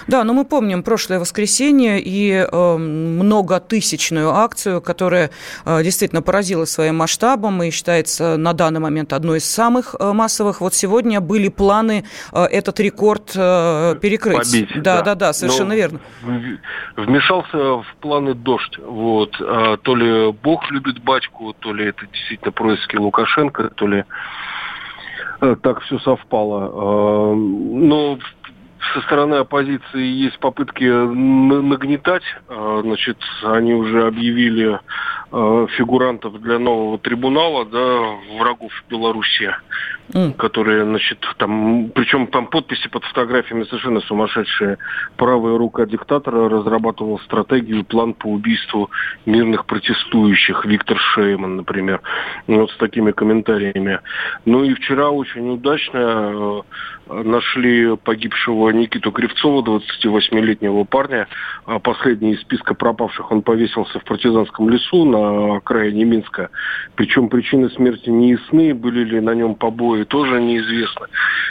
Да, 0.07 0.23
но 0.23 0.33
мы 0.33 0.45
помним 0.45 0.83
прошлое 0.83 1.19
воскресенье 1.19 1.99
и 1.99 2.31
э, 2.31 2.77
многотысячную 2.77 4.29
акцию, 4.29 4.81
которая 4.81 5.31
э, 5.65 5.83
действительно 5.83 6.21
поразила 6.21 6.65
своим 6.65 6.97
масштабом 6.97 7.63
и 7.63 7.71
считается 7.71 8.37
на 8.37 8.53
данный 8.53 8.79
момент 8.79 9.13
одной 9.13 9.39
из 9.39 9.45
самых 9.45 9.95
э, 9.99 10.11
массовых. 10.13 10.61
Вот 10.61 10.73
сегодня 10.73 11.21
были 11.21 11.49
планы 11.49 12.05
э, 12.31 12.43
этот 12.45 12.79
рекорд 12.79 13.31
э, 13.35 13.95
перекрыть. 14.01 14.51
Побить, 14.51 14.81
да, 14.81 14.97
да, 14.97 15.01
да, 15.01 15.15
да, 15.15 15.33
совершенно 15.33 15.69
но 15.69 15.75
верно. 15.75 15.99
Вмешался 16.95 17.57
в 17.57 17.95
планы 18.01 18.33
дождь. 18.33 18.77
Вот. 18.79 19.35
А, 19.39 19.77
то 19.77 19.95
ли 19.95 20.31
Бог 20.31 20.69
любит 20.71 21.01
батьку, 21.03 21.53
то 21.59 21.73
ли 21.73 21.85
это 21.85 22.05
действительно 22.07 22.51
происки 22.51 22.95
Лукашенко, 22.95 23.69
то 23.75 23.87
ли 23.87 24.03
э, 25.41 25.55
так 25.61 25.81
все 25.81 25.99
совпало. 25.99 26.71
А, 26.73 27.35
но 27.35 28.19
со 28.93 29.01
стороны 29.01 29.35
оппозиции 29.35 30.03
есть 30.03 30.39
попытки 30.39 30.83
нагнетать. 30.83 32.23
А, 32.47 32.81
значит, 32.83 33.17
они 33.43 33.73
уже 33.73 34.07
объявили 34.07 34.79
а, 35.31 35.67
фигурантов 35.67 36.39
для 36.41 36.59
нового 36.59 36.97
трибунала, 36.97 37.65
да, 37.65 38.37
врагов 38.37 38.71
Беларуси. 38.89 39.53
Которые, 40.37 40.85
значит, 40.85 41.19
там, 41.37 41.91
причем 41.93 42.27
там 42.27 42.47
подписи 42.47 42.87
под 42.89 43.03
фотографиями 43.03 43.63
совершенно 43.63 43.99
сумасшедшие. 44.01 44.77
Правая 45.17 45.57
рука 45.57 45.85
диктатора 45.85 46.49
разрабатывал 46.49 47.19
стратегию, 47.19 47.83
план 47.83 48.13
по 48.13 48.27
убийству 48.27 48.89
мирных 49.25 49.65
протестующих. 49.65 50.65
Виктор 50.65 50.97
Шейман, 50.97 51.57
например. 51.57 52.01
Вот 52.47 52.71
с 52.71 52.77
такими 52.77 53.11
комментариями. 53.11 53.99
Ну 54.45 54.63
и 54.63 54.73
вчера 54.73 55.09
очень 55.09 55.49
удачно 55.49 56.63
э, 57.09 57.23
нашли 57.23 57.95
погибшего 57.97 58.69
Никиту 58.69 59.11
Кривцова, 59.11 59.61
28-летнего 59.61 60.83
парня. 60.85 61.27
А 61.65 61.79
последний 61.79 62.33
из 62.33 62.41
списка 62.41 62.73
пропавших 62.73 63.31
он 63.31 63.41
повесился 63.41 63.99
в 63.99 64.03
партизанском 64.05 64.69
лесу 64.69 65.05
на 65.05 65.57
окраине 65.57 66.05
Минска. 66.05 66.49
Причем 66.95 67.29
причины 67.29 67.69
смерти 67.71 68.09
не 68.09 68.31
ясны, 68.31 68.73
были 68.73 69.03
ли 69.03 69.19
на 69.19 69.33
нем 69.35 69.55
побои, 69.55 69.96
тоже 70.05 70.41
неизвестно. 70.41 71.07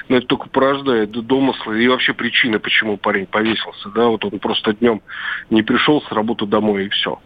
Но 0.08 0.16
это 0.16 0.26
только 0.26 0.48
порождает 0.48 1.10
домыслы 1.10 1.82
и 1.82 1.88
вообще 1.88 2.12
причины, 2.14 2.58
почему 2.58 2.96
парень 2.96 3.26
повесился. 3.26 3.88
Да, 3.90 4.06
вот 4.06 4.24
он 4.24 4.38
просто 4.38 4.72
днем 4.74 5.02
не 5.50 5.62
пришел 5.62 6.02
с 6.02 6.12
работы 6.12 6.46
домой 6.46 6.86
и 6.86 6.88
все. 6.88 7.18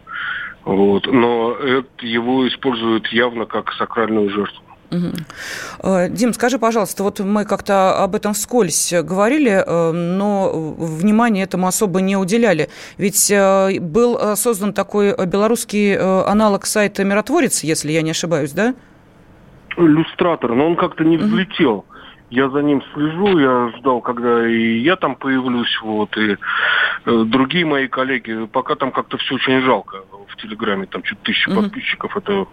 Вот. 0.63 1.07
Но 1.07 1.53
это 1.53 2.05
его 2.05 2.47
используют 2.47 3.07
явно 3.07 3.45
как 3.45 3.71
сакральную 3.73 4.29
жертву. 4.29 4.63
Угу. 4.91 6.07
Дим, 6.09 6.33
скажи, 6.33 6.59
пожалуйста, 6.59 7.03
вот 7.03 7.21
мы 7.21 7.45
как-то 7.45 8.03
об 8.03 8.13
этом 8.13 8.33
вскользь 8.33 8.91
говорили, 8.91 9.63
э, 9.65 9.91
но 9.93 10.51
внимания 10.77 11.43
этому 11.43 11.67
особо 11.67 12.01
не 12.01 12.17
уделяли. 12.17 12.67
Ведь 12.97 13.31
э, 13.31 13.79
был 13.79 14.35
создан 14.35 14.73
такой 14.73 15.15
белорусский 15.25 15.95
аналог 15.97 16.65
сайта 16.65 17.05
«Миротворец», 17.05 17.63
если 17.63 17.93
я 17.93 18.01
не 18.01 18.11
ошибаюсь, 18.11 18.51
да? 18.51 18.75
Люстратор, 19.77 20.53
но 20.53 20.67
он 20.67 20.75
как-то 20.75 21.03
не 21.03 21.17
взлетел. 21.17 21.85
Я 22.29 22.49
за 22.49 22.61
ним 22.61 22.81
слежу, 22.93 23.39
я 23.39 23.73
ждал, 23.77 23.99
когда 23.99 24.47
и 24.47 24.79
я 24.79 24.95
там 24.95 25.15
появлюсь, 25.15 25.77
вот, 25.81 26.15
и 26.17 26.37
э, 27.05 27.23
другие 27.25 27.65
мои 27.65 27.87
коллеги. 27.87 28.45
Пока 28.45 28.75
там 28.75 28.91
как-то 28.91 29.17
все 29.17 29.35
очень 29.35 29.61
жалко 29.61 29.97
в 30.27 30.37
Телеграме, 30.37 30.85
там 30.85 31.03
чуть 31.03 31.21
тысяча 31.23 31.51
подписчиков, 31.51 32.15
это 32.15 32.47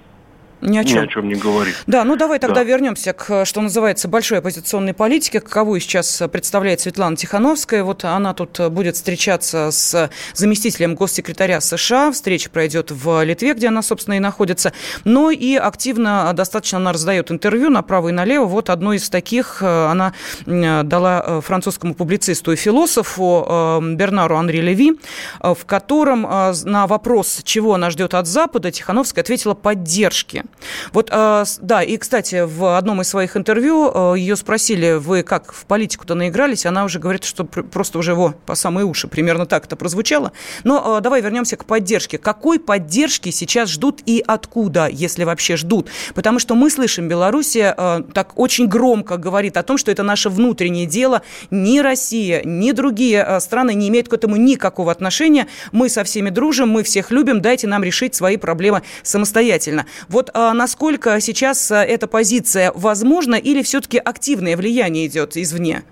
ни 0.61 0.79
о 0.79 0.85
чем. 0.85 1.03
Ни 1.03 1.05
о 1.05 1.07
чем 1.07 1.29
не 1.29 1.35
говорит. 1.35 1.75
Да, 1.87 2.05
ну 2.05 2.17
давай 2.17 2.39
тогда 2.39 2.57
да. 2.57 2.65
вернемся 2.65 3.13
к, 3.13 3.45
что 3.45 3.61
называется, 3.61 4.09
большой 4.09 4.39
оппозиционной 4.39 4.95
политике, 4.95 5.41
каковую 5.41 5.81
сейчас 5.81 6.23
представляет 6.33 6.81
Светлана 6.81 7.17
Тихановская. 7.17 7.85
Вот 7.85 8.05
она 8.05 8.35
тут 8.35 8.61
будет 8.71 8.97
встречаться 8.97 9.71
с 9.71 10.11
заместителем 10.35 10.95
госсекретаря 10.95 11.61
США. 11.61 12.11
Встреча 12.13 12.51
пройдет 12.51 12.91
в 12.91 13.25
Литве, 13.25 13.55
где 13.55 13.69
она, 13.69 13.83
собственно, 13.83 14.15
и 14.15 14.21
находится. 14.21 14.73
Но 15.05 15.31
и 15.31 15.55
активно 15.55 16.33
достаточно 16.35 16.79
она 16.79 16.93
раздает 16.93 17.31
интервью 17.31 17.71
направо 17.71 18.09
и 18.09 18.13
налево. 18.13 18.45
Вот 18.47 18.71
одно 18.71 18.93
из 18.93 19.09
таких 19.11 19.59
э, 19.63 19.87
она 19.87 20.13
дала 20.47 21.25
э, 21.25 21.41
французскому 21.41 21.95
публицисту 21.95 22.53
и 22.53 22.57
философу 22.57 23.45
э, 23.49 23.81
Бернару 23.95 24.37
Анри 24.37 24.59
Леви, 24.59 24.99
в 25.41 25.59
котором 25.67 26.23
на 26.23 26.87
вопрос, 26.87 27.41
чего 27.45 27.75
она 27.75 27.91
ждет 27.91 28.15
от 28.15 28.27
Запада, 28.27 28.71
Тихановская 28.71 29.23
ответила 29.23 29.55
поддержки. 29.55 30.45
Вот, 30.93 31.09
а, 31.13 31.45
да, 31.61 31.83
и, 31.83 31.97
кстати, 31.97 32.45
в 32.45 32.77
одном 32.77 33.01
из 33.01 33.09
своих 33.09 33.37
интервью 33.37 33.91
а, 33.93 34.15
ее 34.15 34.37
спросили, 34.37 34.93
вы 34.93 35.23
как 35.23 35.53
в 35.53 35.65
политику-то 35.67 36.15
наигрались? 36.15 36.67
Она 36.67 36.85
уже 36.85 36.99
говорит, 36.99 37.25
что 37.25 37.45
просто 37.45 37.99
уже 37.99 38.13
его 38.13 38.35
по 38.47 38.55
самые 38.55 38.85
уши. 38.85 39.09
Примерно 39.09 39.47
так 39.47 39.67
это 39.67 39.77
прозвучало. 39.77 40.33
Но 40.65 40.97
а, 40.97 41.01
давай 41.01 41.21
вернемся 41.21 41.57
к 41.57 41.65
поддержке. 41.65 42.19
Какой 42.19 42.59
поддержки 42.59 43.31
сейчас 43.31 43.71
ждут 43.71 44.01
и 44.07 44.23
откуда, 44.27 44.89
если 44.89 45.25
вообще 45.25 45.57
ждут? 45.57 45.89
Потому 46.15 46.39
что 46.39 46.55
мы 46.55 46.71
слышим, 46.71 47.09
Белоруссия 47.09 47.75
так 48.15 48.39
очень 48.39 48.67
громко 48.67 49.17
говорит 49.17 49.57
о 49.57 49.63
том, 49.63 49.79
что 49.79 49.91
это 49.91 50.03
наше 50.03 50.29
внутреннее 50.29 50.87
дело. 50.87 51.23
Ни 51.51 51.79
Россия, 51.79 52.43
ни 52.45 52.73
другие 52.73 53.41
страны 53.41 53.75
не 53.75 53.89
имеют 53.89 54.09
к 54.09 54.13
этому 54.13 54.37
никакого 54.37 54.91
отношения. 54.91 55.47
Мы 55.73 55.89
со 55.89 56.05
всеми 56.05 56.31
дружим, 56.31 56.69
мы 56.69 56.83
всех 56.83 57.11
любим, 57.11 57.41
дайте 57.41 57.67
нам 57.67 57.85
решить 57.85 58.15
свои 58.15 58.37
проблемы 58.37 58.83
самостоятельно. 59.03 59.87
Вот 60.09 60.31
насколько 60.55 61.21
сейчас 61.21 61.71
а, 61.71 61.85
эта 61.85 62.07
позиция 62.07 62.73
возможна 62.75 63.35
или 63.35 63.63
все-таки 63.63 63.99
активное 63.99 64.57
влияние 64.57 65.07
идет 65.07 65.37
извне? 65.37 65.83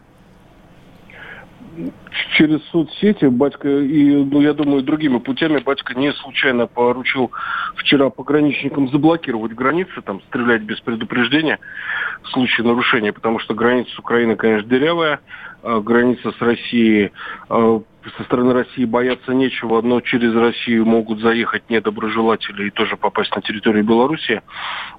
Через 2.37 2.63
соцсети 2.71 3.27
батька 3.27 3.69
и, 3.69 4.15
ну, 4.15 4.41
я 4.41 4.55
думаю, 4.55 4.83
другими 4.83 5.19
путями 5.19 5.59
батька 5.59 5.95
не 5.95 6.13
случайно 6.13 6.67
поручил 6.67 7.31
вчера 7.77 8.11
пограничникам 8.11 8.89
заблокировать 8.89 9.53
границы, 9.53 10.03
там, 10.05 10.21
стрелять 10.29 10.63
без 10.63 10.81
предупреждения 10.81 11.59
в 12.23 12.29
случае 12.29 12.67
нарушения, 12.67 13.13
потому 13.13 13.39
что 13.39 13.55
граница 13.55 13.91
с 13.93 13.99
Украиной, 13.99 14.37
конечно, 14.37 14.69
дырявая, 14.69 15.21
а 15.63 15.81
граница 15.81 16.33
с 16.33 16.41
Россией 16.41 17.13
а, 17.49 17.81
со 18.17 18.25
стороны 18.25 18.53
России 18.53 18.85
бояться 18.85 19.33
нечего, 19.33 19.83
но 19.83 20.01
через 20.01 20.35
Россию 20.35 20.87
могут 20.87 21.21
заехать 21.21 21.69
недоброжелатели 21.69 22.69
и 22.69 22.71
тоже 22.71 22.97
попасть 22.97 23.35
на 23.35 23.43
территорию 23.43 23.85
Беларуси. 23.85 24.43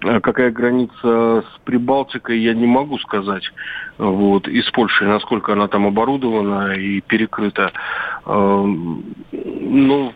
А 0.03 0.19
какая 0.19 0.51
граница 0.51 1.43
с 1.43 1.59
Прибалтикой, 1.63 2.39
я 2.39 2.53
не 2.53 2.65
могу 2.65 2.97
сказать. 2.99 3.43
Вот, 3.97 4.47
и 4.47 4.61
с 4.61 4.69
Польшей, 4.71 5.07
насколько 5.07 5.53
она 5.53 5.67
там 5.67 5.87
оборудована 5.87 6.73
и 6.73 7.01
перекрыта. 7.07 7.71
Ну, 8.25 10.13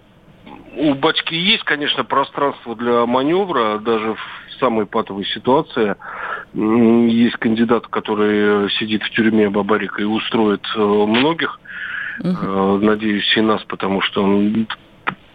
у 0.77 0.93
Бачки 0.95 1.35
есть, 1.35 1.63
конечно, 1.63 2.03
пространство 2.03 2.75
для 2.75 3.05
маневра, 3.05 3.79
даже 3.79 4.15
в 4.15 4.59
самой 4.59 4.85
патовой 4.85 5.25
ситуации. 5.25 5.95
Есть 6.53 7.37
кандидат, 7.37 7.87
который 7.87 8.69
сидит 8.71 9.03
в 9.03 9.09
тюрьме 9.11 9.49
Бабарика 9.49 10.01
и 10.01 10.05
устроит 10.05 10.65
э, 10.75 10.79
многих. 10.79 11.59
Угу. 12.19 12.77
Надеюсь, 12.79 13.35
и 13.35 13.41
нас, 13.41 13.63
потому 13.63 14.01
что 14.01 14.23
он 14.23 14.67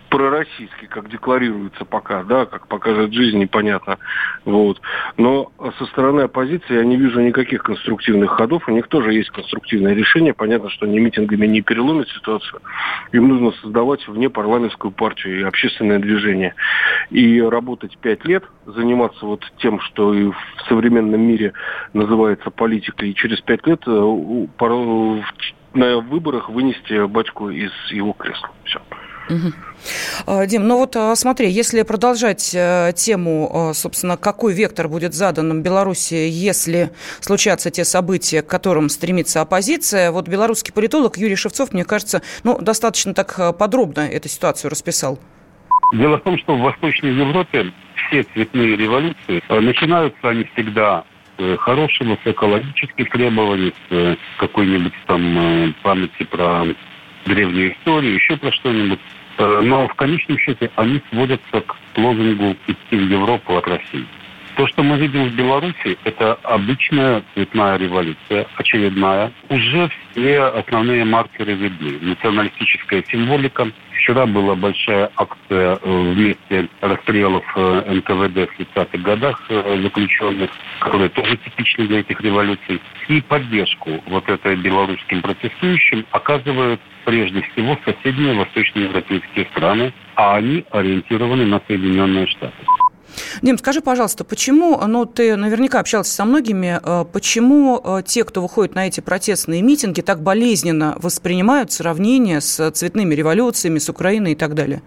пророссийский, 0.09 0.89
как 0.89 1.11
декларируется 1.11 1.85
пока, 1.85 2.23
да, 2.25 2.47
как 2.47 2.69
покажет 2.69 3.13
жизнь, 3.13 3.39
непонятно. 3.39 3.99
Вот. 4.45 4.81
Но 5.17 5.53
со 5.79 5.87
стороны 5.87 6.23
оппозиции 6.23 6.75
я 6.75 6.85
не 6.85 6.97
вижу 6.97 7.21
никаких 7.21 7.63
конструктивных 7.63 8.31
ходов. 8.31 8.69
У 8.69 8.73
них 8.73 8.89
тоже 8.89 9.13
есть 9.13 9.31
конструктивное 9.31 9.95
решение. 9.95 10.35
Понятно, 10.35 10.71
что 10.71 10.87
они 10.87 10.99
митингами 10.99 11.47
не 11.47 11.63
переломят 11.63 12.09
ситуацию. 12.09 12.61
Им 13.13 13.29
нужно 13.29 13.53
создавать 13.63 14.07
вне 14.09 14.31
парламентскую 14.31 14.91
партию 14.91 15.41
и 15.41 15.43
общественное 15.43 15.99
движение. 15.99 16.55
И 17.11 17.41
работать 17.41 17.97
пять 17.99 18.25
лет, 18.25 18.45
заниматься 18.67 19.25
вот 19.27 19.45
тем, 19.59 19.81
что 19.81 20.15
и 20.15 20.31
в 20.31 20.37
современном 20.69 21.21
мире 21.21 21.53
называется 21.93 22.51
политикой, 22.51 23.11
и 23.11 23.15
через 23.15 23.41
пять 23.41 23.67
лет 23.67 23.83
э, 23.87 23.91
на 25.75 25.99
выборах 25.99 26.49
вынести 26.49 27.07
батьку 27.07 27.51
из 27.51 27.73
его 27.91 28.13
кресла. 28.13 28.51
Все. 28.65 28.81
Угу. 29.29 30.47
Дим, 30.47 30.67
ну 30.67 30.79
вот 30.79 30.97
а, 30.97 31.15
смотри, 31.17 31.51
если 31.51 31.83
продолжать 31.83 32.53
э, 32.55 32.93
тему, 32.95 33.73
собственно, 33.75 34.17
какой 34.17 34.53
вектор 34.53 34.89
будет 34.89 35.15
задан 35.15 35.63
Беларуси, 35.63 36.15
если 36.15 36.91
случатся 37.21 37.71
те 37.71 37.85
события, 37.85 38.43
к 38.43 38.47
которым 38.47 38.89
стремится 38.89 39.41
оппозиция, 39.41 40.11
вот 40.13 40.29
белорусский 40.29 40.73
политолог 40.73 41.19
Юрий 41.19 41.37
Шевцов, 41.37 41.73
мне 41.73 41.85
кажется, 41.85 42.23
ну, 42.45 42.59
достаточно 42.61 43.15
так 43.15 43.35
э, 43.39 43.53
подробно 43.53 44.01
эту 44.01 44.29
ситуацию 44.29 44.71
расписал. 44.71 45.19
Дело 45.93 46.19
в 46.19 46.23
том, 46.23 46.39
что 46.39 46.57
в 46.57 46.61
Восточной 46.61 47.15
Европе 47.15 47.73
все 47.95 48.25
цветные 48.25 48.77
революции, 48.77 49.43
э, 49.49 49.61
начинаются 49.61 50.29
они 50.29 50.45
всегда 50.55 51.05
с 51.39 51.57
хорошего, 51.59 52.17
с 52.25 52.27
экологических 52.27 53.11
требований, 53.11 53.75
с 53.91 54.17
какой-нибудь 54.39 54.95
там 55.07 55.75
памяти 55.83 56.25
про 56.25 56.65
древнюю 57.27 57.75
историю, 57.75 58.15
еще 58.15 58.37
про 58.39 58.51
что-нибудь. 58.53 59.01
Э, 59.39 59.61
но 59.63 59.87
в 59.89 59.95
конечном 59.95 60.39
счете 60.39 60.71
они 60.77 61.03
сводятся 61.11 61.61
к 61.61 61.77
лозунгу 61.97 62.57
«идти 62.67 62.97
в 62.97 63.11
Европу 63.11 63.57
от 63.57 63.67
России». 63.69 64.07
То, 64.57 64.67
что 64.69 64.83
мы 64.83 64.97
видим 64.97 65.29
в 65.29 65.35
Беларуси, 65.35 65.99
это 66.05 66.33
обычная 66.43 67.23
цветная 67.35 67.77
революция, 67.77 68.47
очередная. 68.57 69.31
Уже 69.51 69.91
все 70.11 70.45
основные 70.45 71.05
маркеры 71.05 71.53
видны. 71.53 71.99
Националистическая 72.01 73.05
символика. 73.07 73.71
Вчера 73.91 74.25
была 74.25 74.55
большая 74.55 75.11
акция 75.17 75.79
э, 75.83 76.13
вместе 76.13 76.69
расстрелов 76.81 77.45
э, 77.55 77.97
НКВД 77.97 78.51
в 78.51 78.61
30-х 78.61 78.99
годах 78.99 79.43
э, 79.51 79.81
заключенных, 79.83 80.51
которые 80.81 81.11
тоже 81.11 81.37
типичны 81.37 81.87
для 81.89 82.01
этих 82.01 82.19
революций. 82.23 82.81
И 83.09 83.21
поддержку 83.21 84.03
вот 84.07 84.27
этой 84.27 84.57
белорусским 84.57 85.21
протестующим 85.21 86.07
оказывают 86.13 86.81
прежде 87.05 87.43
всего 87.43 87.79
соседние 87.85 88.35
восточноевропейские 88.35 89.45
страны, 89.53 89.93
а 90.15 90.37
они 90.37 90.65
ориентированы 90.71 91.45
на 91.45 91.61
Соединенные 91.67 92.27
Штаты. 92.27 92.65
Дим, 93.43 93.59
скажи, 93.59 93.81
пожалуйста, 93.81 94.25
почему, 94.25 94.81
ну, 94.87 95.05
ты 95.07 95.37
наверняка 95.37 95.81
общался 95.81 96.13
со 96.13 96.25
многими, 96.25 96.81
э, 96.83 97.05
почему 97.13 97.81
э, 97.83 98.03
те, 98.05 98.25
кто 98.25 98.43
выходит 98.43 98.75
на 98.75 98.87
эти 98.87 99.01
протестные 99.01 99.63
митинги, 99.63 100.01
так 100.01 100.23
болезненно 100.23 100.97
воспринимают 100.99 101.73
сравнение 101.73 102.41
с 102.41 102.71
цветными 102.71 103.15
революциями, 103.15 103.79
с 103.79 103.89
Украиной 103.89 104.33
и 104.33 104.37
так 104.37 104.55
далее? 104.55 104.83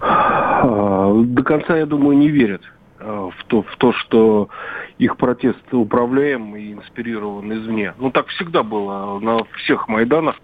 А, 0.00 1.12
до 1.12 1.42
конца, 1.42 1.76
я 1.76 1.86
думаю, 1.86 2.18
не 2.18 2.28
верят. 2.28 2.62
э, 3.02 3.30
в 3.36 3.44
то, 3.46 3.62
в 3.62 3.76
то, 3.76 3.92
что 3.92 4.48
их 4.98 5.16
протест 5.16 5.62
управляем 5.72 6.56
и 6.56 6.72
инспирирован 6.72 7.52
извне. 7.52 7.94
Ну, 7.98 8.10
так 8.10 8.26
всегда 8.28 8.62
было 8.62 9.18
на 9.18 9.44
всех 9.56 9.88
Майданах 9.88 10.36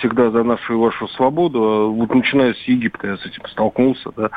всегда 0.00 0.30
за 0.30 0.42
нашу 0.42 0.74
и 0.74 0.76
вашу 0.76 1.08
свободу. 1.08 1.62
А 1.62 1.86
вот 1.86 2.14
начиная 2.14 2.54
с 2.54 2.62
Египта 2.62 3.06
я 3.06 3.16
с 3.16 3.26
этим 3.26 3.46
столкнулся, 3.46 4.10
да, 4.16 4.30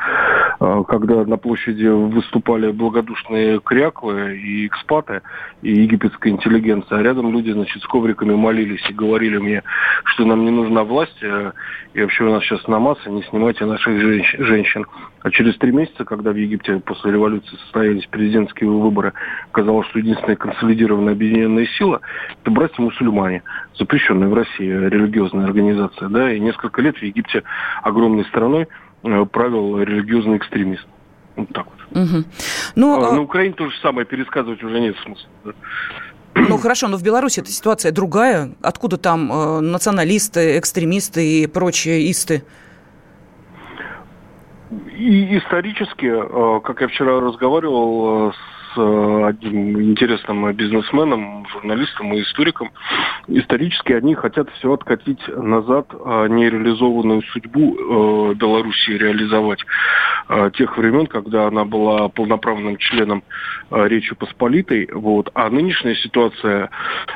а, 0.60 0.84
когда 0.84 1.24
на 1.24 1.36
площади 1.36 1.86
выступали 1.86 2.70
благодушные 2.70 3.60
кряквы 3.60 4.36
и 4.36 4.66
экспаты, 4.66 5.22
и 5.62 5.72
египетская 5.72 6.32
интеллигенция, 6.32 6.98
а 6.98 7.02
рядом 7.02 7.32
люди, 7.32 7.50
значит, 7.50 7.82
с 7.82 7.86
ковриками 7.86 8.34
молились 8.34 8.84
и 8.88 8.94
говорили 8.94 9.38
мне, 9.38 9.62
что 10.04 10.24
нам 10.24 10.44
не 10.44 10.50
нужна 10.50 10.84
власть, 10.84 11.22
а, 11.22 11.52
и 11.94 12.00
вообще 12.00 12.24
у 12.24 12.30
нас 12.30 12.42
сейчас 12.44 12.66
намаз, 12.68 12.98
и 13.06 13.10
не 13.10 13.22
снимайте 13.24 13.64
наших 13.64 14.00
женщин. 14.38 14.84
А 15.22 15.30
через 15.30 15.56
три 15.56 15.72
месяца, 15.72 16.04
когда 16.04 16.32
в 16.32 16.36
Египте 16.36 16.80
после 16.84 17.12
революции 17.12 17.56
состоялись 17.56 18.06
президентские 18.06 18.68
выборы, 18.68 19.14
казалось, 19.54 19.86
что 19.88 20.00
единственная 20.00 20.36
консолидированная 20.36 21.14
объединенная 21.14 21.66
сила– 21.78 22.00
это 22.42 22.50
братья-мусульмане, 22.50 23.42
запрещенная 23.78 24.28
в 24.28 24.34
России 24.34 24.66
религиозная 24.66 25.46
организация. 25.46 26.08
Да, 26.08 26.32
и 26.32 26.40
несколько 26.40 26.82
лет 26.82 26.96
в 26.96 27.02
Египте 27.02 27.42
огромной 27.82 28.24
страной 28.26 28.68
э, 29.04 29.24
правил 29.26 29.80
религиозный 29.80 30.36
экстремист. 30.36 30.86
Вот 31.36 31.48
так 31.52 31.66
вот. 31.66 32.02
Угу. 32.02 32.24
Ну, 32.76 33.00
а, 33.00 33.10
а... 33.10 33.14
На 33.14 33.22
Украине 33.22 33.54
то 33.54 33.68
же 33.68 33.76
самое 33.80 34.06
пересказывать 34.06 34.62
уже 34.62 34.80
нет 34.80 34.96
смысла. 35.04 35.28
Да? 35.44 35.52
Ну 36.48 36.58
хорошо, 36.58 36.88
но 36.88 36.96
в 36.96 37.02
Беларуси 37.02 37.40
эта 37.40 37.50
ситуация 37.50 37.92
другая. 37.92 38.54
Откуда 38.60 38.98
там 38.98 39.32
э, 39.32 39.60
националисты, 39.60 40.58
экстремисты 40.58 41.42
и 41.42 41.46
прочие 41.46 42.10
исты? 42.10 42.42
И 44.96 45.38
исторически, 45.38 46.06
э, 46.06 46.60
как 46.62 46.80
я 46.80 46.88
вчера 46.88 47.20
разговаривал 47.20 48.30
э, 48.30 48.32
с 48.32 48.54
одним 48.76 49.80
интересным 49.90 50.52
бизнесменом, 50.52 51.46
журналистом 51.52 52.12
и 52.14 52.22
историком, 52.22 52.70
исторически 53.28 53.92
они 53.92 54.14
хотят 54.14 54.50
все 54.50 54.72
откатить 54.72 55.20
назад, 55.28 55.92
нереализованную 55.92 57.22
судьбу 57.22 58.34
Белоруссии 58.34 58.92
реализовать 58.92 59.64
тех 60.54 60.76
времен, 60.78 61.06
когда 61.06 61.46
она 61.46 61.64
была 61.64 62.08
полноправным 62.08 62.76
членом 62.76 63.22
Речи 63.70 64.14
Посполитой. 64.14 64.88
Вот. 64.92 65.30
А 65.34 65.50
нынешняя 65.50 65.94
ситуация 65.96 66.70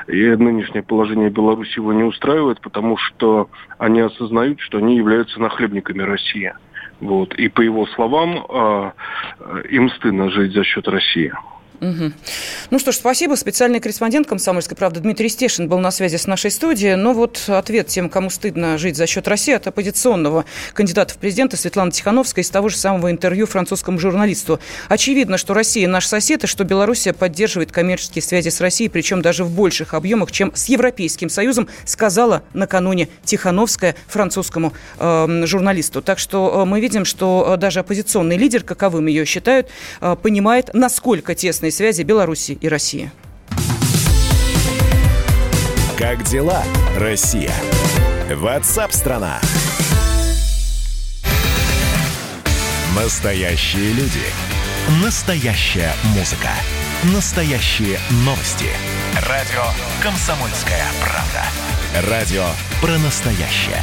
и 0.06 0.26
нынешнее 0.26 0.82
положение 0.82 1.30
Беларуси 1.30 1.78
его 1.78 1.92
не 1.92 2.04
устраивает, 2.04 2.60
потому 2.60 2.96
что 2.96 3.48
они 3.78 4.00
осознают, 4.00 4.60
что 4.60 4.78
они 4.78 4.96
являются 4.96 5.40
нахлебниками 5.40 6.02
России. 6.02 6.52
Вот. 7.00 7.34
И 7.34 7.48
по 7.48 7.60
его 7.60 7.86
словам, 7.86 8.44
а, 8.48 8.92
им 9.70 9.90
стыдно 9.90 10.30
жить 10.30 10.52
за 10.52 10.64
счет 10.64 10.88
России. 10.88 11.32
Угу. 11.80 12.12
Ну 12.70 12.78
что 12.78 12.92
ж, 12.92 12.96
спасибо. 12.96 13.34
Специальный 13.34 13.80
корреспондент 13.80 14.26
«Комсомольской 14.26 14.76
правды» 14.76 15.00
Дмитрий 15.00 15.28
Стешин 15.28 15.68
был 15.68 15.78
на 15.78 15.90
связи 15.90 16.16
с 16.16 16.26
нашей 16.26 16.50
студией. 16.50 16.96
Но 16.96 17.12
вот 17.12 17.44
ответ 17.46 17.86
тем, 17.86 18.08
кому 18.08 18.30
стыдно 18.30 18.78
жить 18.78 18.96
за 18.96 19.06
счет 19.06 19.28
России, 19.28 19.54
от 19.54 19.66
оппозиционного 19.66 20.44
кандидата 20.74 21.14
в 21.14 21.18
президенты 21.18 21.56
Светланы 21.56 21.92
Тихановской 21.92 22.42
из 22.42 22.50
того 22.50 22.68
же 22.68 22.76
самого 22.76 23.10
интервью 23.10 23.46
французскому 23.46 23.98
журналисту. 23.98 24.60
Очевидно, 24.88 25.38
что 25.38 25.54
Россия 25.54 25.88
наш 25.88 26.06
сосед, 26.06 26.44
и 26.44 26.46
что 26.46 26.64
Белоруссия 26.64 27.12
поддерживает 27.12 27.70
коммерческие 27.72 28.22
связи 28.22 28.48
с 28.48 28.60
Россией, 28.60 28.88
причем 28.88 29.22
даже 29.22 29.44
в 29.44 29.50
больших 29.50 29.94
объемах, 29.94 30.32
чем 30.32 30.52
с 30.54 30.66
Европейским 30.66 31.30
Союзом, 31.30 31.68
сказала 31.84 32.42
накануне 32.54 33.08
Тихановская 33.24 33.94
французскому 34.06 34.72
э, 34.98 35.42
журналисту. 35.46 36.02
Так 36.02 36.18
что 36.18 36.62
э, 36.62 36.64
мы 36.64 36.80
видим, 36.80 37.04
что 37.04 37.54
э, 37.54 37.56
даже 37.56 37.80
оппозиционный 37.80 38.36
лидер, 38.36 38.62
каковым 38.62 39.06
ее 39.06 39.24
считают, 39.24 39.68
э, 40.00 40.16
понимает, 40.20 40.70
насколько 40.74 41.34
тесные 41.34 41.67
тесные 41.68 41.72
связи 41.72 42.02
Беларуси 42.02 42.52
и 42.60 42.68
России. 42.68 43.10
Как 45.98 46.22
дела, 46.24 46.62
Россия? 46.96 47.52
Ватсап-страна! 48.30 49.40
Настоящие 52.96 53.92
люди. 53.92 54.24
Настоящая 55.02 55.92
музыка. 56.16 56.50
Настоящие 57.14 57.98
новости. 58.24 58.66
Радио 59.28 59.62
«Комсомольская 60.02 60.84
правда». 61.00 62.10
Радио 62.10 62.46
про 62.80 62.98
настоящее. 62.98 63.82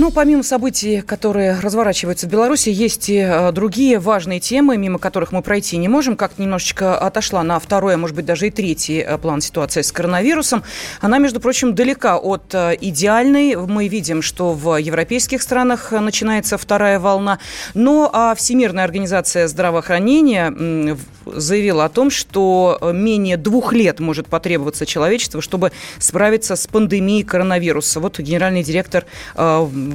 Ну, 0.00 0.10
помимо 0.10 0.42
событий, 0.42 1.02
которые 1.02 1.60
разворачиваются 1.60 2.26
в 2.26 2.30
Беларуси, 2.30 2.70
есть 2.70 3.10
и 3.10 3.18
э, 3.18 3.52
другие 3.52 3.98
важные 3.98 4.40
темы, 4.40 4.78
мимо 4.78 4.98
которых 4.98 5.30
мы 5.30 5.42
пройти 5.42 5.76
не 5.76 5.88
можем. 5.88 6.16
Как 6.16 6.38
немножечко 6.38 6.96
отошла 6.96 7.42
на 7.42 7.58
второй, 7.58 7.92
а 7.92 7.98
может 7.98 8.16
быть 8.16 8.24
даже 8.24 8.46
и 8.46 8.50
третий 8.50 9.00
э, 9.00 9.18
план 9.18 9.42
ситуации 9.42 9.82
с 9.82 9.92
коронавирусом. 9.92 10.62
Она, 11.02 11.18
между 11.18 11.38
прочим, 11.38 11.74
далека 11.74 12.16
от 12.16 12.54
э, 12.54 12.78
идеальной. 12.80 13.56
Мы 13.56 13.88
видим, 13.88 14.22
что 14.22 14.54
в 14.54 14.78
европейских 14.78 15.42
странах 15.42 15.92
начинается 15.92 16.56
вторая 16.56 16.98
волна. 16.98 17.38
Но 17.74 18.08
а 18.10 18.34
Всемирная 18.34 18.84
организация 18.84 19.48
здравоохранения 19.48 20.96
заявила 21.26 21.84
о 21.84 21.90
том, 21.90 22.10
что 22.10 22.78
менее 22.94 23.36
двух 23.36 23.74
лет 23.74 24.00
может 24.00 24.28
потребоваться 24.28 24.86
человечеству, 24.86 25.42
чтобы 25.42 25.72
справиться 25.98 26.56
с 26.56 26.66
пандемией 26.66 27.22
коронавируса. 27.22 28.00
Вот 28.00 28.18
генеральный 28.18 28.62
директор 28.62 29.04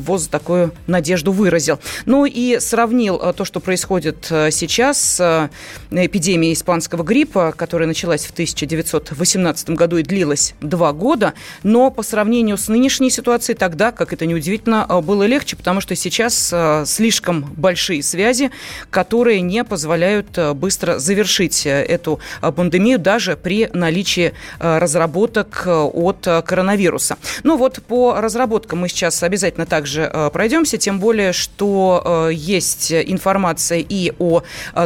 ВОЗ 0.02 0.28
такую 0.28 0.74
надежду 0.88 1.32
выразил. 1.32 1.80
Ну 2.06 2.26
и 2.26 2.60
сравнил 2.60 3.20
э, 3.22 3.34
то, 3.34 3.46
что 3.46 3.60
происходит 3.60 4.28
э, 4.30 4.52
сейчас 4.52 5.00
с 5.02 5.50
э, 5.92 6.06
эпидемией 6.06 6.54
испанского 6.54 7.04
гриппа, 7.04 7.54
которая 7.56 7.88
началась 7.88 8.26
в 8.26 8.32
1918 8.32 9.70
году 9.72 9.98
и 9.98 10.04
длилась 10.04 10.56
два 10.62 10.94
года, 10.94 11.34
но 11.64 11.92
по 11.92 12.04
сравнению 12.04 12.58
с 12.58 12.68
нынешней 12.68 13.10
ситуацией 13.10 13.58
тогда, 13.58 13.92
как 13.92 14.14
это 14.14 14.26
неудивительно, 14.26 14.86
было 15.02 15.24
легче, 15.24 15.56
потому 15.56 15.82
что 15.82 15.96
сейчас 15.96 16.54
слишком 16.86 17.54
большие 17.56 18.04
связи, 18.04 18.52
которые 18.90 19.42
не 19.42 19.64
позволяют 19.64 20.38
быстро 20.56 21.00
завершить 21.00 21.66
эту 21.66 22.20
пандемию 22.42 23.00
даже 23.00 23.36
при 23.38 23.70
наличии 23.74 24.34
разработок 24.60 25.64
от 25.68 26.28
коронавируса. 26.46 27.18
Ну 27.44 27.58
вот 27.58 27.82
по 27.88 28.16
разработкам 28.20 28.80
мы 28.80 28.90
сейчас 28.90 29.22
обязательно 29.24 29.66
также 29.66 29.85
также 29.86 30.10
э, 30.12 30.30
пройдемся, 30.34 30.80
тем 30.80 31.00
более, 31.00 31.32
что 31.32 32.02
э, 32.30 32.34
есть 32.34 32.92
информация 32.92 33.86
и 33.88 34.14
о, 34.18 34.42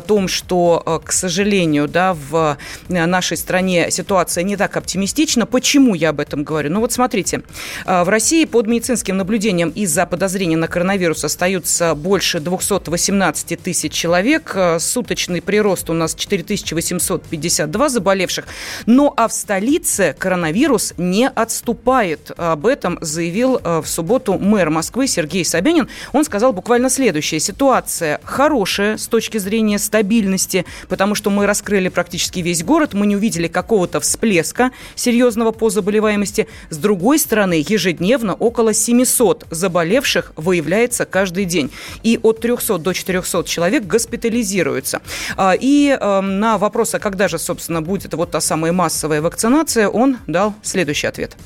том, 0.06 0.28
что, 0.28 0.84
э, 0.86 1.00
к 1.06 1.14
сожалению, 1.14 1.88
да, 1.88 2.14
в 2.14 2.58
нашей 2.90 3.38
стране 3.38 3.92
ситуация 3.92 4.44
не 4.44 4.58
так 4.58 4.76
оптимистична. 4.76 5.46
Почему 5.46 5.96
я 5.96 6.10
об 6.10 6.20
этом 6.20 6.44
говорю? 6.44 6.70
Ну 6.70 6.82
вот 6.82 6.92
смотрите, 6.92 7.44
в 7.86 8.10
России 8.10 8.44
под 8.44 8.68
медицинским 8.68 9.16
наблюдением 9.16 9.70
из-за 9.70 10.06
подозрения 10.06 10.58
на 10.58 10.68
коронавирус 10.68 11.24
остаются 11.24 11.96
больше 11.96 12.42
218 12.42 13.62
тысяч 13.62 13.94
человек. 13.94 14.56
Суточный 14.80 15.42
прирост 15.42 15.90
у 15.90 15.94
нас 15.94 16.14
4852 16.14 17.90
заболевших. 17.90 18.48
Ну 18.86 19.14
а 19.16 19.28
в 19.30 19.34
столице 19.34 20.14
коронавирус 20.20 20.94
не 20.98 21.30
отступает. 21.30 22.32
Об 22.38 22.66
этом 22.66 22.98
заявил 23.02 23.62
в 23.64 23.86
субботу 23.86 24.38
мэр 24.38 24.70
Москвы 24.70 24.89
Москвы 24.90 25.06
Сергей 25.06 25.46
Собянин, 25.46 25.88
он 26.14 26.26
сказал 26.26 26.52
буквально 26.52 26.90
следующее. 26.90 27.40
Ситуация 27.40 28.20
хорошая 28.24 28.98
с 28.98 29.06
точки 29.06 29.38
зрения 29.38 29.78
стабильности, 29.78 30.66
потому 30.88 31.14
что 31.14 31.30
мы 31.30 31.46
раскрыли 31.46 31.90
практически 31.90 32.40
весь 32.40 32.64
город, 32.64 32.96
мы 32.96 33.06
не 33.06 33.16
увидели 33.16 33.48
какого-то 33.48 34.00
всплеска 34.00 34.72
серьезного 34.96 35.52
по 35.52 35.70
заболеваемости. 35.70 36.48
С 36.72 36.78
другой 36.78 37.20
стороны, 37.20 37.64
ежедневно 37.68 38.34
около 38.34 38.74
700 38.74 39.46
заболевших 39.52 40.34
выявляется 40.36 41.06
каждый 41.06 41.46
день. 41.46 41.70
И 42.02 42.20
от 42.24 42.40
300 42.40 42.80
до 42.80 42.92
400 42.92 43.44
человек 43.44 43.84
госпитализируются. 43.84 45.04
А, 45.38 45.54
и 45.54 45.90
эм, 45.90 46.40
на 46.40 46.58
вопрос, 46.58 46.96
а 46.96 47.00
когда 47.00 47.28
же, 47.28 47.38
собственно, 47.38 47.84
будет 47.84 48.16
вот 48.16 48.32
та 48.32 48.42
самая 48.42 48.72
массовая 48.72 49.22
вакцинация, 49.22 49.88
он 49.88 50.18
дал 50.26 50.56
следующий 50.64 51.06
ответ. 51.06 51.38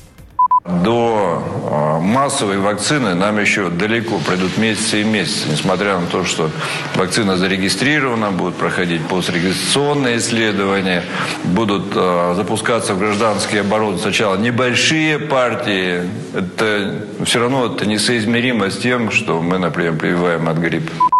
До 0.64 1.44
а, 1.70 2.00
массовой 2.00 2.56
вакцины 2.56 3.12
нам 3.12 3.38
еще 3.38 3.68
далеко, 3.68 4.18
пройдут 4.18 4.56
месяцы 4.56 5.02
и 5.02 5.04
месяцы, 5.04 5.50
несмотря 5.50 5.98
на 5.98 6.06
то, 6.06 6.24
что 6.24 6.50
вакцина 6.94 7.36
зарегистрирована, 7.36 8.30
будут 8.30 8.54
проходить 8.54 9.06
пострегистрационные 9.06 10.16
исследования, 10.16 11.04
будут 11.44 11.92
э, 11.94 12.32
запускаться 12.34 12.94
в 12.94 12.98
гражданский 12.98 13.58
оборот 13.58 14.00
сначала 14.00 14.36
небольшие 14.36 15.18
партии. 15.18 16.08
Это 16.32 16.94
все 17.26 17.40
равно 17.40 17.66
это 17.66 17.84
несоизмеримо 17.84 18.70
с 18.70 18.78
тем, 18.78 19.10
что 19.10 19.42
мы, 19.42 19.58
например, 19.58 19.98
прививаем 19.98 20.48
от 20.48 20.56
гриппа. 20.56 21.13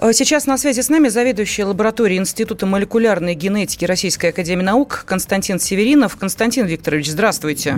Э, 0.00 0.12
сейчас 0.12 0.46
на 0.46 0.56
связи 0.58 0.80
с 0.80 0.88
нами 0.88 1.08
заведующий 1.08 1.64
лабораторией 1.64 2.20
Института 2.20 2.66
молекулярной 2.66 3.34
генетики 3.34 3.84
Российской 3.84 4.26
Академии 4.30 4.62
Наук 4.62 5.04
Константин 5.06 5.58
Северинов. 5.58 6.16
Константин 6.16 6.66
Викторович, 6.66 7.10
здравствуйте. 7.10 7.76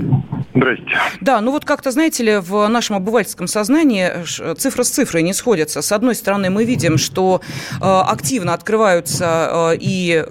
Здрасте. 0.54 0.98
Да, 1.20 1.40
ну 1.40 1.52
вот 1.52 1.64
как-то, 1.64 1.90
знаете 1.90 2.22
ли, 2.22 2.36
в 2.36 2.66
нашем 2.68 2.96
обывательском 2.96 3.46
сознании 3.46 4.10
цифра 4.56 4.82
с 4.82 4.90
цифрой 4.90 5.22
не 5.22 5.32
сходятся. 5.32 5.80
С 5.80 5.92
одной 5.92 6.14
стороны, 6.14 6.50
мы 6.50 6.64
видим, 6.64 6.98
что 6.98 7.40
э, 7.74 7.76
активно 7.80 8.52
открываются 8.52 9.70
э, 9.72 9.78
и 9.80 10.24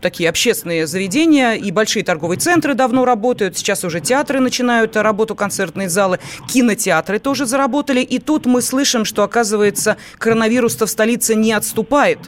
такие 0.00 0.28
общественные 0.28 0.86
заведения, 0.86 1.52
и 1.52 1.70
большие 1.70 2.04
торговые 2.04 2.38
центры 2.38 2.74
давно 2.74 3.04
работают. 3.04 3.56
Сейчас 3.56 3.84
уже 3.84 4.00
театры 4.00 4.40
начинают 4.40 4.96
работу, 4.96 5.34
концертные 5.34 5.88
залы, 5.88 6.18
кинотеатры 6.48 7.18
тоже 7.18 7.46
заработали. 7.46 8.00
И 8.00 8.18
тут 8.18 8.46
мы 8.46 8.60
слышим, 8.60 9.04
что, 9.04 9.22
оказывается, 9.22 9.96
коронавирус-то 10.18 10.86
в 10.86 10.90
столице 10.90 11.29
граница 11.30 11.34
не 11.34 11.52
отступает. 11.52 12.18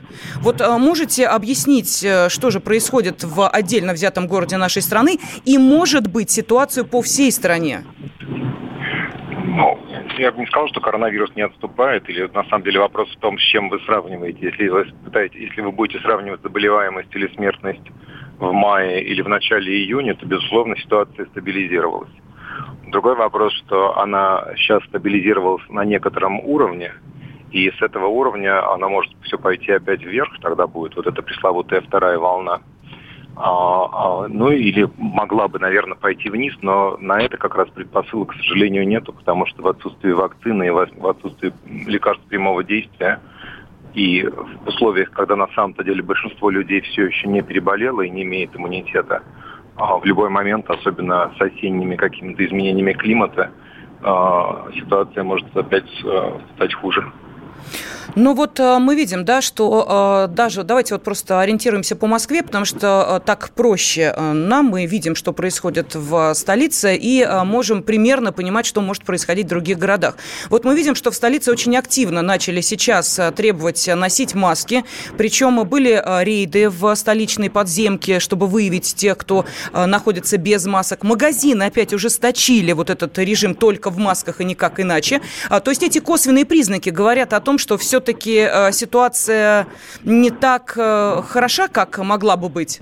Вот 0.41 0.61
а, 0.61 0.79
можете 0.79 1.27
объяснить, 1.27 2.05
э, 2.05 2.29
что 2.29 2.51
же 2.51 2.61
происходит 2.61 3.25
в 3.25 3.49
отдельно 3.49 3.93
взятом 3.93 4.27
городе 4.27 4.57
нашей 4.57 4.83
страны 4.83 5.19
и, 5.45 5.59
может 5.59 6.07
быть, 6.07 6.31
ситуацию 6.31 6.87
по 6.87 7.03
всей 7.03 7.33
стране? 7.33 7.85
Ну, 9.45 9.79
я 10.19 10.33
бы 10.33 10.41
не 10.41 10.47
сказал, 10.47 10.69
что 10.69 10.81
коронавирус 10.81 11.31
не 11.37 11.43
отступает, 11.43 12.09
или 12.09 12.31
на 12.35 12.45
самом 12.45 12.65
деле 12.65 12.79
вопрос 12.79 13.09
в 13.15 13.19
том, 13.21 13.39
с 13.39 13.43
чем 13.43 13.69
вы 13.69 13.81
сравниваете. 13.81 14.39
Если 14.41 14.69
вы, 14.69 14.85
пытаетесь, 15.05 15.41
если 15.41 15.61
вы 15.63 15.73
будете 15.73 16.01
сравнивать 16.01 16.41
заболеваемость 16.43 17.15
или 17.15 17.29
смертность 17.35 17.87
в 18.39 18.53
мае 18.53 19.03
или 19.03 19.23
в 19.23 19.29
начале 19.29 19.73
июня, 19.73 20.15
то, 20.15 20.27
безусловно, 20.27 20.75
ситуация 20.77 21.27
стабилизировалась. 21.27 22.11
Другой 22.87 23.15
вопрос, 23.15 23.53
что 23.65 23.99
она 23.99 24.45
сейчас 24.57 24.83
стабилизировалась 24.85 25.69
на 25.69 25.85
некотором 25.85 26.41
уровне, 26.41 26.93
и 27.53 27.71
с 27.71 27.83
этого 27.83 28.07
уровня 28.07 28.73
она 28.73 28.89
может 28.89 29.13
все 29.23 29.39
пойти 29.39 29.73
опять 29.73 30.03
вверх, 30.03 30.39
тогда 30.41 30.67
будет 30.67 30.97
вот 30.97 31.07
эта 31.07 31.23
пресловутая 31.23 31.83
вторая 31.83 32.19
волна. 32.19 32.61
А, 33.37 34.25
а, 34.25 34.29
ну 34.29 34.51
или 34.51 34.89
могла 34.99 35.49
бы, 35.49 35.59
наверное, 35.59 35.97
пойти 35.97 36.29
вниз, 36.29 36.55
но 36.63 36.97
на 36.99 37.21
это 37.21 37.37
как 37.37 37.55
раз 37.55 37.69
предпосылок, 37.71 38.33
к 38.33 38.37
сожалению, 38.37 38.87
нету, 38.87 39.13
потому 39.13 39.47
что 39.47 39.63
в 39.63 39.69
отсутствии 39.69 40.13
вакцины 40.13 40.67
и 40.67 40.71
в 40.71 41.07
отсутствии 41.07 41.53
лекарств 41.87 42.25
прямого 42.27 42.65
действия 42.65 43.21
и 43.95 44.23
в 44.25 44.69
условиях, 44.69 45.11
когда 45.11 45.37
на 45.37 45.49
самом-то 45.49 45.85
деле 45.85 46.03
большинство 46.03 46.51
людей 46.51 46.81
все 46.81 47.07
еще 47.07 47.29
не 47.29 47.43
переболело 47.43 48.03
и 48.03 48.11
не 48.11 48.23
имеет 48.23 48.57
иммунитета, 48.57 49.23
а 49.77 49.99
в 49.99 50.05
любой 50.05 50.31
момент, 50.31 50.69
особенно 50.71 51.33
с 51.37 51.41
осенними 51.41 51.97
какими-то 51.97 52.45
изменениями 52.45 52.93
климата, 52.93 53.51
а, 54.03 54.69
ситуация 54.75 55.23
может 55.23 55.55
опять 55.57 55.91
а, 56.05 56.41
стать 56.57 56.75
хуже. 56.75 57.05
Ну 58.15 58.35
вот 58.35 58.61
э, 58.61 58.79
мы 58.79 58.95
видим, 58.95 59.25
да, 59.25 59.41
что 59.41 60.27
э, 60.29 60.35
даже, 60.35 60.65
давайте 60.65 60.95
вот 60.95 61.03
просто 61.03 61.41
ориентируемся 61.41 61.97
по 61.97 62.07
Москве, 62.07 62.43
потому 62.43 62.65
что 62.65 63.21
э, 63.23 63.27
так 63.27 63.51
проще 63.51 64.15
нам, 64.19 64.67
мы 64.67 64.87
видим, 64.87 65.15
что 65.15 65.33
происходит 65.33 65.95
в 65.95 66.35
столице, 66.35 66.97
и 66.97 67.27
можем 67.45 67.83
примерно 67.83 68.33
понимать, 68.33 68.67
что 68.67 68.81
может 68.81 69.05
происходить 69.05 69.47
в 69.47 69.49
других 69.49 69.79
городах. 69.79 70.17
Вот 70.51 70.65
мы 70.65 70.75
видим, 70.77 70.95
что 70.95 71.11
в 71.11 71.15
столице 71.15 71.51
очень 71.51 71.77
активно 71.77 72.23
начали 72.23 72.61
сейчас 72.61 73.19
требовать 73.35 73.89
носить 73.95 74.35
маски, 74.35 74.85
причем 75.17 75.63
были 75.65 76.03
рейды 76.25 76.69
в 76.69 76.95
столичной 76.95 77.51
подземке, 77.51 78.21
чтобы 78.21 78.47
выявить 78.47 78.95
тех, 78.95 79.17
кто 79.19 79.45
находится 79.73 80.37
без 80.37 80.67
масок. 80.67 81.03
Магазины 81.03 81.65
опять 81.65 81.93
ужесточили 81.93 82.73
вот 82.73 82.91
этот 82.91 83.19
режим 83.19 83.55
только 83.55 83.91
в 83.91 83.99
масках 83.99 84.41
и 84.41 84.45
никак 84.45 84.81
иначе. 84.81 85.21
А, 85.49 85.61
то 85.61 85.71
есть 85.71 85.83
эти 85.83 85.99
косвенные 85.99 86.45
признаки 86.45 86.91
говорят 86.91 87.33
о 87.33 87.41
том, 87.41 87.52
что 87.59 87.79
все 87.79 87.93
все-таки 87.93 88.49
э, 88.51 88.73
ситуация 88.73 89.67
не 90.03 90.31
так 90.31 90.73
э, 90.79 91.21
хороша, 91.29 91.69
как 91.69 91.99
могла 91.99 92.39
бы 92.39 92.49
быть? 92.49 92.81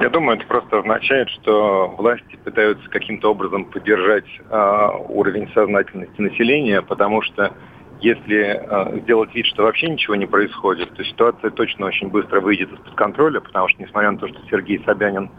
Я 0.00 0.08
думаю, 0.08 0.38
это 0.38 0.46
просто 0.46 0.78
означает, 0.78 1.28
что 1.28 1.94
власти 1.98 2.38
пытаются 2.42 2.88
каким-то 2.88 3.30
образом 3.30 3.66
поддержать 3.66 4.24
э, 4.24 4.88
уровень 5.10 5.50
сознательности 5.52 6.18
населения, 6.18 6.80
потому 6.80 7.20
что 7.20 7.52
если 8.00 9.02
сделать 9.02 9.34
вид, 9.34 9.44
что 9.46 9.64
вообще 9.64 9.88
ничего 9.88 10.14
не 10.14 10.26
происходит, 10.26 10.94
то 10.94 11.04
ситуация 11.04 11.50
точно 11.50 11.86
очень 11.86 12.08
быстро 12.08 12.40
выйдет 12.40 12.72
из-под 12.72 12.94
контроля, 12.94 13.40
потому 13.40 13.68
что, 13.68 13.82
несмотря 13.82 14.12
на 14.12 14.18
то, 14.18 14.28
что 14.28 14.38
Сергей 14.48 14.80
Собянин 14.86 15.30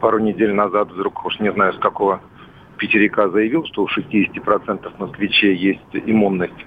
пару 0.00 0.18
недель 0.18 0.54
назад 0.54 0.90
вдруг, 0.90 1.24
уж 1.24 1.38
не 1.38 1.52
знаю 1.52 1.74
с 1.74 1.78
какого 1.78 2.20
пятерика 2.78 3.28
заявил, 3.28 3.64
что 3.66 3.84
у 3.84 3.86
60% 3.86 4.92
москвичей 4.98 5.54
есть 5.54 5.80
иммунность 5.92 6.66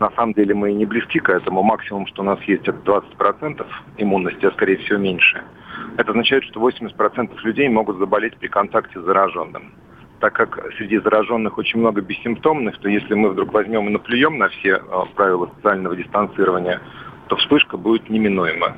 на 0.00 0.10
самом 0.12 0.34
деле 0.34 0.54
мы 0.54 0.72
не 0.72 0.86
близки 0.86 1.18
к 1.18 1.28
этому. 1.28 1.62
Максимум, 1.62 2.06
что 2.06 2.22
у 2.22 2.24
нас 2.24 2.40
есть, 2.42 2.68
это 2.68 2.78
20% 2.78 3.66
иммунности, 3.98 4.46
а 4.46 4.52
скорее 4.52 4.76
всего 4.78 4.98
меньше. 4.98 5.42
Это 5.96 6.10
означает, 6.10 6.44
что 6.44 6.60
80% 6.60 7.36
людей 7.42 7.68
могут 7.68 7.98
заболеть 7.98 8.36
при 8.36 8.48
контакте 8.48 9.00
с 9.00 9.04
зараженным. 9.04 9.72
Так 10.20 10.34
как 10.34 10.60
среди 10.76 10.98
зараженных 10.98 11.58
очень 11.58 11.78
много 11.78 12.00
бессимптомных, 12.00 12.78
то 12.78 12.88
если 12.88 13.14
мы 13.14 13.30
вдруг 13.30 13.52
возьмем 13.52 13.88
и 13.88 13.92
наплюем 13.92 14.38
на 14.38 14.48
все 14.48 14.76
а, 14.76 15.04
правила 15.14 15.50
социального 15.56 15.96
дистанцирования, 15.96 16.80
то 17.28 17.36
вспышка 17.36 17.76
будет 17.76 18.08
неминуема. 18.08 18.76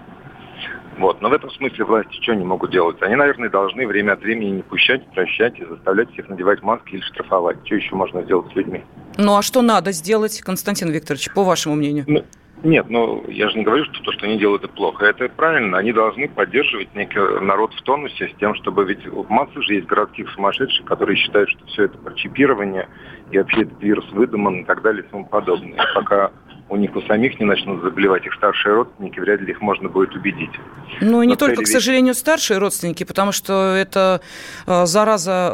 Вот. 1.01 1.23
Но 1.23 1.31
в 1.31 1.33
этом 1.33 1.51
смысле 1.51 1.85
власти 1.87 2.21
что 2.21 2.35
не 2.35 2.45
могут 2.45 2.71
делать? 2.71 3.01
Они, 3.01 3.17
наверное, 3.17 3.49
должны 3.49 3.87
время 3.87 4.13
от 4.13 4.21
времени 4.21 4.51
не 4.51 4.63
пущать, 4.63 5.07
прощать 5.13 5.59
и 5.59 5.65
заставлять 5.65 6.13
всех 6.13 6.29
надевать 6.29 6.63
маски 6.63 6.91
или 6.91 7.01
штрафовать. 7.01 7.57
Что 7.65 7.77
еще 7.77 7.95
можно 7.95 8.23
сделать 8.23 8.53
с 8.53 8.55
людьми? 8.55 8.85
Ну 9.17 9.37
а 9.37 9.41
что 9.41 9.63
надо 9.63 9.93
сделать, 9.93 10.41
Константин 10.43 10.91
Викторович, 10.91 11.33
по 11.33 11.43
вашему 11.43 11.77
мнению? 11.77 12.05
Ну, 12.07 12.23
нет, 12.63 12.91
ну 12.91 13.25
я 13.29 13.49
же 13.49 13.57
не 13.57 13.65
говорю, 13.65 13.87
что 13.87 14.03
то, 14.03 14.13
что 14.13 14.27
они 14.27 14.39
делают, 14.39 14.63
это 14.63 14.73
плохо. 14.75 15.07
Это 15.07 15.31
правильно. 15.31 15.79
Они 15.79 15.95
должны 15.95 16.29
поддерживать 16.29 16.95
некий 16.95 17.19
народ 17.41 17.73
в 17.73 17.83
тонусе 17.83 18.29
с 18.29 18.39
тем, 18.39 18.55
чтобы 18.57 18.85
ведь 18.85 19.01
масса 19.31 19.63
же 19.63 19.75
есть 19.75 19.87
городских 19.87 20.29
сумасшедших, 20.33 20.85
которые 20.85 21.17
считают, 21.17 21.49
что 21.49 21.65
все 21.67 21.85
это 21.85 21.97
про 21.97 22.13
чипирование 22.13 22.87
и 23.31 23.39
вообще 23.39 23.63
этот 23.63 23.83
вирус 23.83 24.05
выдуман 24.13 24.61
и 24.61 24.65
так 24.65 24.83
далее 24.83 25.03
и 25.03 25.07
тому 25.11 25.25
подобное. 25.25 25.79
Пока 25.95 26.31
у 26.71 26.77
них 26.77 26.95
у 26.97 27.03
самих 27.03 27.39
не 27.41 27.47
начнут 27.47 27.83
заболевать 27.83 28.25
их 28.25 28.35
старшие 28.35 28.75
родственники, 28.77 29.19
вряд 29.19 29.41
ли 29.41 29.51
их 29.51 29.61
можно 29.61 29.89
будет 29.89 30.15
убедить. 30.15 30.53
Ну, 31.01 31.23
не 31.25 31.37
только, 31.37 31.63
к 31.63 31.67
сожалению, 31.67 32.15
старшие 32.15 32.59
родственники, 32.59 33.05
потому 33.05 33.33
что 33.33 33.75
это 33.75 34.21
э, 34.67 34.87
зараза 34.87 35.53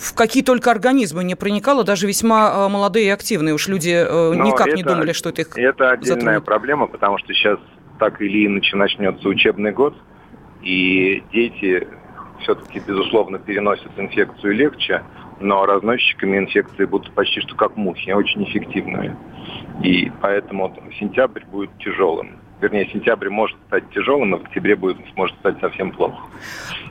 в 0.00 0.14
какие 0.14 0.42
только 0.42 0.70
организмы 0.70 1.24
не 1.24 1.34
проникала, 1.34 1.84
даже 1.84 2.06
весьма 2.06 2.50
э, 2.50 2.68
молодые 2.68 3.06
и 3.06 3.10
активные. 3.10 3.54
Уж 3.54 3.68
люди 3.68 3.90
э, 3.90 4.32
Но 4.32 4.44
никак 4.44 4.68
это, 4.68 4.76
не 4.76 4.82
думали, 4.82 5.12
что 5.12 5.28
это 5.28 5.42
их 5.42 5.56
Это 5.56 5.90
отдельная 5.90 6.14
затронет. 6.14 6.44
проблема, 6.44 6.86
потому 6.86 7.18
что 7.18 7.34
сейчас 7.34 7.58
так 7.98 8.20
или 8.22 8.46
иначе 8.46 8.76
начнется 8.76 9.28
учебный 9.28 9.72
год, 9.72 9.94
и 10.62 11.22
дети 11.32 11.86
все-таки, 12.40 12.80
безусловно, 12.80 13.38
переносят 13.38 13.90
инфекцию 13.98 14.54
легче, 14.54 15.02
но 15.40 15.66
разносчиками 15.66 16.38
инфекции 16.38 16.84
будут 16.84 17.12
почти 17.12 17.40
что 17.40 17.56
как 17.56 17.76
мухи, 17.76 18.10
очень 18.10 18.44
эффективные. 18.44 19.16
И 19.82 20.12
поэтому 20.20 20.74
сентябрь 20.98 21.44
будет 21.44 21.70
тяжелым. 21.78 22.38
Вернее, 22.60 22.86
сентябрь 22.92 23.30
может 23.30 23.56
стать 23.66 23.88
тяжелым, 23.90 24.34
а 24.34 24.38
в 24.38 24.42
октябре 24.42 24.76
будет, 24.76 24.98
может 25.16 25.34
стать 25.38 25.58
совсем 25.60 25.92
плохо. 25.92 26.22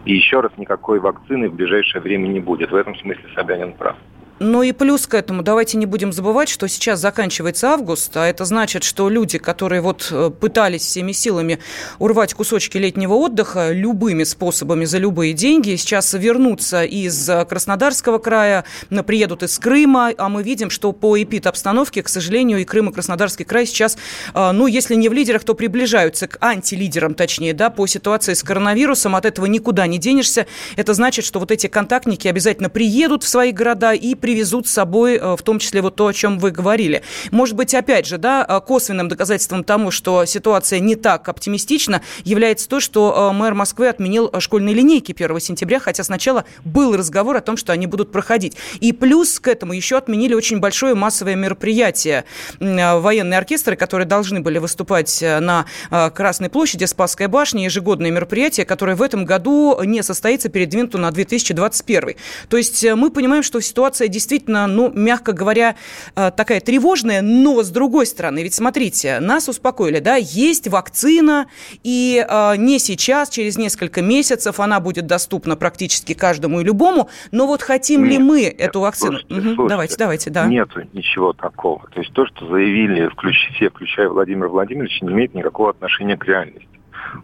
И 0.05 0.15
еще 0.15 0.39
раз, 0.39 0.51
никакой 0.57 0.99
вакцины 0.99 1.47
в 1.49 1.53
ближайшее 1.53 2.01
время 2.01 2.27
не 2.27 2.39
будет. 2.39 2.71
В 2.71 2.75
этом 2.75 2.95
смысле 2.95 3.25
Собянин 3.35 3.73
прав. 3.73 3.95
Ну 4.39 4.63
и 4.63 4.71
плюс 4.71 5.05
к 5.05 5.15
этому, 5.15 5.43
давайте 5.43 5.77
не 5.77 5.85
будем 5.85 6.13
забывать, 6.13 6.47
что 6.47 6.67
сейчас 6.67 7.01
заканчивается 7.01 7.71
август, 7.71 8.15
а 8.15 8.25
это 8.25 8.45
значит, 8.45 8.85
что 8.85 9.09
люди, 9.09 9.37
которые 9.37 9.81
вот 9.81 10.07
э, 10.11 10.29
пытались 10.29 10.83
всеми 10.83 11.11
силами 11.11 11.59
урвать 11.99 12.33
кусочки 12.33 12.77
летнего 12.77 13.15
отдыха 13.15 13.71
любыми 13.73 14.23
способами 14.23 14.85
за 14.85 14.97
любые 14.97 15.33
деньги, 15.33 15.75
сейчас 15.75 16.13
вернутся 16.13 16.85
из 16.85 17.29
Краснодарского 17.49 18.19
края, 18.19 18.63
приедут 19.05 19.43
из 19.43 19.59
Крыма, 19.59 20.13
а 20.17 20.29
мы 20.29 20.41
видим, 20.41 20.69
что 20.69 20.93
по 20.93 21.21
эпид-обстановке, 21.21 22.01
к 22.01 22.07
сожалению, 22.07 22.59
и 22.59 22.63
Крым, 22.63 22.89
и 22.89 22.93
Краснодарский 22.93 23.43
край 23.43 23.65
сейчас, 23.65 23.97
э, 24.33 24.51
ну, 24.53 24.67
если 24.67 24.95
не 24.95 25.09
в 25.09 25.13
лидерах, 25.13 25.43
то 25.43 25.53
приближаются 25.53 26.29
к 26.29 26.37
антилидерам, 26.39 27.13
точнее, 27.13 27.53
да, 27.53 27.69
по 27.69 27.87
ситуации 27.87 28.33
с 28.33 28.43
коронавирусом, 28.43 29.17
от 29.17 29.25
этого 29.25 29.47
никуда 29.47 29.85
не 29.85 29.97
денешься. 29.97 30.47
Это 30.77 30.93
значит, 30.93 31.25
что 31.25 31.41
вот 31.41 31.51
эти 31.51 31.67
контактники 31.67 32.29
обязательно 32.29 32.69
приедут 32.69 33.23
в 33.23 33.27
свои 33.27 33.51
города 33.51 33.91
и 33.91 34.15
при 34.15 34.28
привезут 34.29 34.67
с 34.67 34.71
собой, 34.71 35.15
э, 35.15 35.35
в 35.35 35.41
том 35.41 35.57
числе 35.57 35.81
вот 35.81 35.95
то, 35.95 36.05
о 36.05 36.13
чем 36.13 36.37
вы 36.37 36.51
говорили. 36.51 37.01
Может 37.31 37.55
быть, 37.55 37.73
опять 37.73 38.05
же, 38.05 38.19
да, 38.19 38.45
э, 38.47 38.59
косвенным 38.59 39.07
доказательством 39.07 39.63
тому, 39.63 39.89
что 39.89 40.23
ситуация 40.25 40.79
не 40.79 40.95
так 40.95 41.27
оптимистична, 41.27 42.03
является 42.25 42.69
то, 42.69 42.79
что 42.79 43.31
э, 43.31 43.35
мэр 43.35 43.55
Москвы 43.55 43.87
отменил 43.87 44.31
школьные 44.37 44.75
линейки 44.75 45.15
1 45.17 45.39
сентября, 45.39 45.79
хотя 45.79 46.03
сначала 46.03 46.45
был 46.63 46.95
разговор 46.95 47.37
о 47.37 47.41
том, 47.41 47.57
что 47.57 47.73
они 47.73 47.87
будут 47.87 48.11
проходить. 48.11 48.55
И 48.81 48.93
плюс 48.93 49.39
к 49.39 49.47
этому 49.47 49.73
еще 49.73 49.97
отменили 49.97 50.35
очень 50.35 50.59
большое 50.59 50.93
массовое 50.93 51.35
мероприятие. 51.35 52.25
Военные 52.59 53.39
оркестры, 53.39 53.75
которые 53.75 54.05
должны 54.05 54.41
были 54.41 54.59
выступать 54.59 55.23
на 55.23 55.65
Красной 55.89 56.49
площади, 56.49 56.85
Спасская 56.85 57.27
башня, 57.27 57.63
ежегодное 57.63 58.11
мероприятие, 58.11 58.67
которое 58.67 58.95
в 58.95 59.01
этом 59.01 59.25
году 59.25 59.81
не 59.83 60.03
состоится, 60.03 60.49
передвинуто 60.49 60.99
на 60.99 61.09
2021. 61.09 62.15
То 62.47 62.57
есть 62.57 62.85
мы 62.95 63.09
понимаем, 63.09 63.41
что 63.41 63.59
ситуация 63.59 64.07
действительно 64.07 64.18
действительно, 64.19 64.67
ну, 64.67 64.91
мягко 64.93 65.31
говоря, 65.31 65.75
э, 66.15 66.31
такая 66.35 66.59
тревожная, 66.59 67.21
но 67.21 67.63
с 67.63 67.69
другой 67.69 68.05
стороны, 68.05 68.43
ведь 68.43 68.53
смотрите, 68.53 69.19
нас 69.21 69.47
успокоили, 69.47 69.99
да, 69.99 70.15
есть 70.17 70.67
вакцина, 70.67 71.47
и 71.83 72.25
э, 72.27 72.55
не 72.57 72.79
сейчас, 72.79 73.29
через 73.29 73.57
несколько 73.57 74.01
месяцев 74.01 74.59
она 74.59 74.81
будет 74.81 75.07
доступна 75.07 75.55
практически 75.55 76.13
каждому 76.13 76.59
и 76.59 76.63
любому, 76.65 77.09
но 77.31 77.47
вот 77.47 77.61
хотим 77.61 78.03
нет, 78.03 78.11
ли 78.11 78.17
мы 78.17 78.41
нет, 78.41 78.55
эту 78.59 78.81
вакцину? 78.81 79.19
Слушайте, 79.19 79.33
угу, 79.33 79.41
слушайте, 79.41 79.69
давайте, 79.69 79.97
давайте, 79.97 80.29
да. 80.29 80.47
Нету 80.47 80.81
ничего 80.93 81.31
такого. 81.31 81.87
То 81.93 82.01
есть 82.01 82.11
то, 82.11 82.25
что 82.27 82.45
заявили 82.47 83.07
включ, 83.07 83.35
все, 83.55 83.69
включая 83.69 84.09
Владимир 84.09 84.47
Владимирович, 84.49 85.01
не 85.01 85.13
имеет 85.13 85.33
никакого 85.33 85.69
отношения 85.69 86.17
к 86.17 86.25
реальности. 86.25 86.68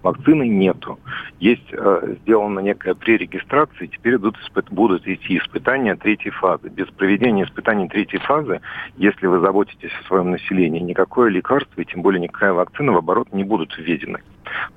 Вакцины 0.03 0.47
нету. 0.47 0.99
Есть 1.39 1.67
э, 1.71 2.15
сделана 2.21 2.59
некая 2.59 2.95
пререгистрация, 2.95 3.85
и 3.85 3.87
теперь 3.87 4.15
идут, 4.15 4.37
будут 4.71 5.07
идти 5.07 5.37
испытания 5.37 5.95
третьей 5.95 6.31
фазы. 6.31 6.69
Без 6.69 6.87
проведения 6.87 7.43
испытаний 7.43 7.87
третьей 7.87 8.19
фазы, 8.19 8.61
если 8.97 9.27
вы 9.27 9.39
заботитесь 9.39 9.91
о 10.01 10.07
своем 10.07 10.31
населении, 10.31 10.79
никакое 10.79 11.29
лекарство 11.29 11.81
и 11.81 11.85
тем 11.85 12.01
более 12.01 12.21
никакая 12.21 12.53
вакцина 12.53 12.93
в 12.93 12.97
оборот 12.97 13.33
не 13.33 13.43
будут 13.43 13.77
введены. 13.77 14.21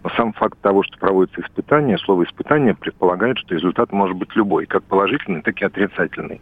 Но 0.02 0.10
сам 0.10 0.32
факт 0.32 0.58
того, 0.60 0.82
что 0.82 0.98
проводятся 0.98 1.42
испытания, 1.42 1.98
слово 1.98 2.24
испытание 2.24 2.74
предполагает, 2.74 3.38
что 3.38 3.54
результат 3.54 3.92
может 3.92 4.16
быть 4.16 4.34
любой, 4.34 4.66
как 4.66 4.82
положительный, 4.84 5.42
так 5.42 5.60
и 5.60 5.64
отрицательный. 5.64 6.40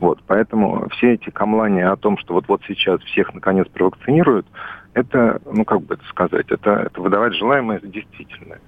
Вот, 0.00 0.20
поэтому 0.26 0.88
все 0.90 1.14
эти 1.14 1.30
камлания 1.30 1.88
о 1.88 1.96
том, 1.96 2.18
что 2.18 2.34
вот-вот 2.34 2.62
сейчас 2.66 3.00
всех 3.02 3.34
наконец 3.34 3.68
провакцинируют, 3.68 4.46
это, 4.94 5.40
ну 5.44 5.64
как 5.64 5.82
бы 5.82 5.94
это 5.94 6.04
сказать, 6.06 6.46
это, 6.48 6.70
это 6.70 7.00
выдавать 7.00 7.34
желаемое 7.34 7.80
за 7.80 7.88
действительное. 7.88 8.60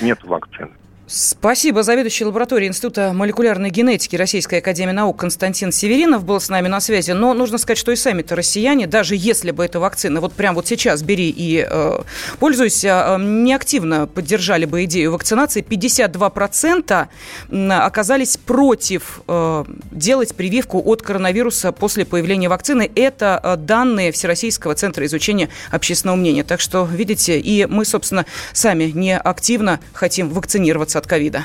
Нет 0.00 0.22
вакцины. 0.24 0.70
Спасибо. 1.06 1.82
Заведующий 1.82 2.24
лабораторией 2.24 2.70
Института 2.70 3.12
молекулярной 3.12 3.68
генетики 3.68 4.16
Российской 4.16 4.60
Академии 4.60 4.92
Наук 4.92 5.18
Константин 5.18 5.70
Северинов 5.70 6.24
был 6.24 6.40
с 6.40 6.48
нами 6.48 6.68
на 6.68 6.80
связи. 6.80 7.10
Но 7.10 7.34
нужно 7.34 7.58
сказать, 7.58 7.76
что 7.76 7.92
и 7.92 7.96
сами-то 7.96 8.34
россияне, 8.34 8.86
даже 8.86 9.14
если 9.14 9.50
бы 9.50 9.66
эта 9.66 9.80
вакцина 9.80 10.22
вот 10.22 10.32
прямо 10.32 10.56
вот 10.56 10.66
сейчас 10.66 11.02
бери 11.02 11.28
и 11.28 11.66
э, 11.68 11.98
пользуйся, 12.38 13.18
э, 13.18 13.22
неактивно 13.22 14.06
поддержали 14.06 14.64
бы 14.64 14.84
идею 14.84 15.12
вакцинации. 15.12 15.62
52% 15.62 17.08
оказались 17.50 18.38
против 18.38 19.20
э, 19.28 19.64
делать 19.90 20.34
прививку 20.34 20.82
от 20.82 21.02
коронавируса 21.02 21.72
после 21.72 22.06
появления 22.06 22.48
вакцины. 22.48 22.90
Это 22.94 23.38
э, 23.42 23.56
данные 23.56 24.10
Всероссийского 24.10 24.74
центра 24.74 25.04
изучения 25.04 25.50
общественного 25.70 26.16
мнения. 26.16 26.44
Так 26.44 26.62
что, 26.62 26.88
видите, 26.90 27.38
и 27.38 27.66
мы, 27.66 27.84
собственно, 27.84 28.24
сами 28.54 28.84
не 28.84 29.18
активно 29.18 29.80
хотим 29.92 30.30
вакцинироваться 30.30 30.93
от 30.96 31.06
ковида. 31.06 31.44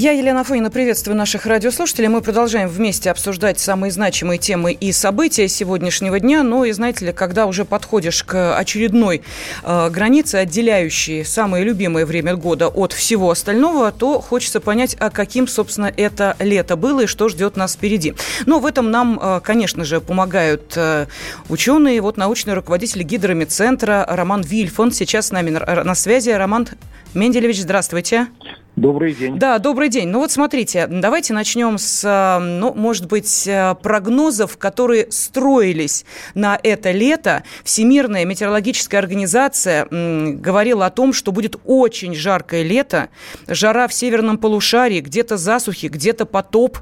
Я, 0.00 0.12
Елена 0.12 0.44
Фонина, 0.44 0.70
приветствую 0.70 1.14
наших 1.14 1.44
радиослушателей. 1.44 2.08
Мы 2.08 2.22
продолжаем 2.22 2.70
вместе 2.70 3.10
обсуждать 3.10 3.60
самые 3.60 3.90
значимые 3.90 4.38
темы 4.38 4.72
и 4.72 4.92
события 4.92 5.46
сегодняшнего 5.46 6.18
дня. 6.18 6.42
Но, 6.42 6.64
и 6.64 6.72
знаете 6.72 7.04
ли, 7.04 7.12
когда 7.12 7.44
уже 7.44 7.66
подходишь 7.66 8.24
к 8.24 8.56
очередной 8.56 9.20
э, 9.62 9.90
границе, 9.90 10.36
отделяющей 10.36 11.22
самое 11.22 11.64
любимое 11.64 12.06
время 12.06 12.34
года 12.34 12.68
от 12.68 12.94
всего 12.94 13.30
остального, 13.30 13.92
то 13.92 14.22
хочется 14.22 14.58
понять, 14.60 14.96
а 14.98 15.10
каким, 15.10 15.46
собственно, 15.46 15.92
это 15.94 16.34
лето 16.38 16.76
было 16.76 17.02
и 17.02 17.06
что 17.06 17.28
ждет 17.28 17.58
нас 17.58 17.74
впереди. 17.74 18.14
Но 18.46 18.58
в 18.58 18.64
этом 18.64 18.90
нам, 18.90 19.20
э, 19.22 19.40
конечно 19.44 19.84
же, 19.84 20.00
помогают 20.00 20.72
э, 20.76 21.08
ученые. 21.50 22.00
Вот 22.00 22.16
научный 22.16 22.54
руководитель 22.54 23.02
гидромедцентра 23.02 24.06
Роман 24.08 24.40
Вильфон 24.40 24.92
сейчас 24.92 25.26
с 25.26 25.30
нами 25.30 25.50
на, 25.50 25.84
на 25.84 25.94
связи. 25.94 26.30
Роман 26.30 26.68
Менделевич, 27.14 27.60
здравствуйте. 27.60 28.28
Добрый 28.76 29.12
день. 29.14 29.38
Да, 29.38 29.58
добрый 29.58 29.88
день. 29.88 30.08
Ну 30.08 30.20
вот 30.20 30.30
смотрите, 30.30 30.86
давайте 30.86 31.34
начнем 31.34 31.76
с, 31.76 32.04
э, 32.04 32.38
ну, 32.38 32.72
может 32.72 33.06
быть, 33.06 33.46
э, 33.46 33.74
прогнозов, 33.82 34.56
которые 34.56 35.10
строились 35.10 36.06
на 36.34 36.58
это 36.62 36.92
лето. 36.92 37.42
Всемирная 37.64 38.24
метеорологическая 38.24 39.00
организация 39.00 39.86
говорила 39.90 40.86
о 40.86 40.90
том, 40.90 41.12
что 41.12 41.32
будет 41.32 41.56
очень 41.64 42.14
жаркое 42.14 42.62
лето, 42.62 43.08
жара 43.48 43.88
в 43.88 43.92
северном 43.92 44.38
полушарии, 44.38 45.00
где-то 45.00 45.36
засухи, 45.36 45.86
где-то 45.86 46.24
потоп. 46.24 46.78